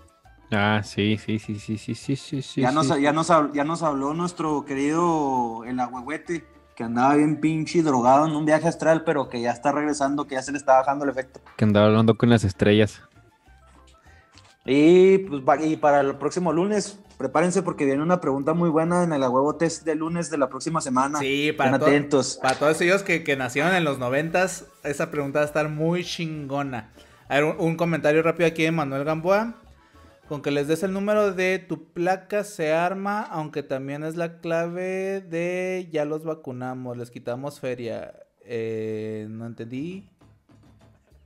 [0.51, 2.61] Ah, sí, sí, sí, sí, sí, sí, sí, sí.
[2.61, 3.01] ya, sí, nos, sí.
[3.01, 6.45] ya, nos, ya nos habló nuestro querido el agüehuete,
[6.77, 10.35] que andaba bien pinche drogado en un viaje astral, pero que ya está regresando, que
[10.35, 11.41] ya se le está bajando el efecto.
[11.57, 13.01] Que andaba hablando con las estrellas.
[14.67, 19.13] Y, pues, y para el próximo lunes, prepárense porque viene una pregunta muy buena en
[19.13, 21.21] el huevo test de lunes de la próxima semana.
[21.21, 22.41] Sí, para, Estén atentos.
[22.43, 26.03] para todos ellos que, que nacieron en los noventas, esa pregunta va a estar muy
[26.03, 26.91] chingona.
[27.29, 29.55] A ver, un, un comentario rápido aquí de Manuel Gamboa.
[30.29, 34.41] Con que les des el número de tu placa se arma, aunque también es la
[34.41, 38.15] clave de ya los vacunamos, les quitamos feria.
[38.41, 40.09] Eh, no entendí.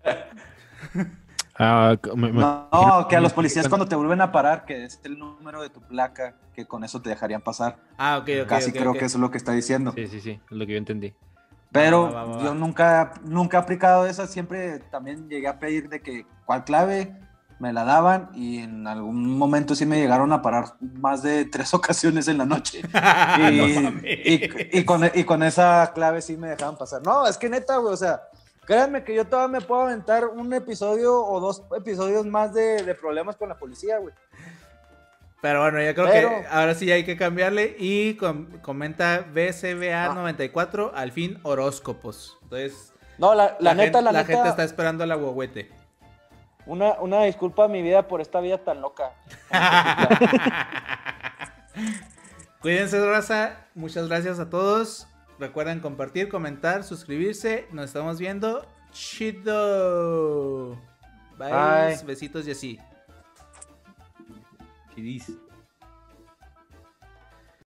[1.59, 4.85] Ah, me- me- No, no, que a los policías cuando te vuelven a parar, que
[4.85, 7.79] es el número de tu placa, que con eso te dejarían pasar.
[7.97, 8.49] Ah, ok, ok.
[8.49, 8.99] Casi ok, creo ok.
[8.99, 9.93] que eso es lo que está diciendo.
[9.95, 11.15] Sí, sí, sí, es lo que yo entendí.
[11.73, 12.45] Pero Va, va, va, va.
[12.45, 17.15] yo nunca, nunca he aplicado esa, siempre también llegué a pedir de que, ¿cuál clave?
[17.59, 21.73] me la daban y en algún momento sí me llegaron a parar más de tres
[21.75, 22.83] ocasiones en la noche.
[23.39, 27.03] y, con, y, con, esa clave sí me dejaban pasar.
[27.03, 28.21] No, es que neta, güey, o sea,
[28.67, 32.95] créanme que yo todavía me puedo aventar un episodio o dos episodios más de, de
[32.95, 34.13] problemas con la policía, güey.
[35.41, 37.77] Pero bueno, yo creo que ahora sí hay que cambiarle.
[37.79, 42.39] Y comenta BCBA94, al fin horóscopos.
[42.43, 42.93] Entonces.
[43.19, 45.71] No, la, la, neta, la, gente está esperando la huehuete.
[46.67, 49.13] Una, una disculpa a mi vida por esta vida tan loca.
[52.61, 53.69] Cuídense, raza.
[53.75, 55.07] Muchas gracias a todos.
[55.39, 57.67] Recuerden compartir, comentar, suscribirse.
[57.73, 58.67] Nos estamos viendo.
[58.93, 60.77] Chido.
[61.39, 61.99] Bye.
[62.07, 62.81] Besitos y así.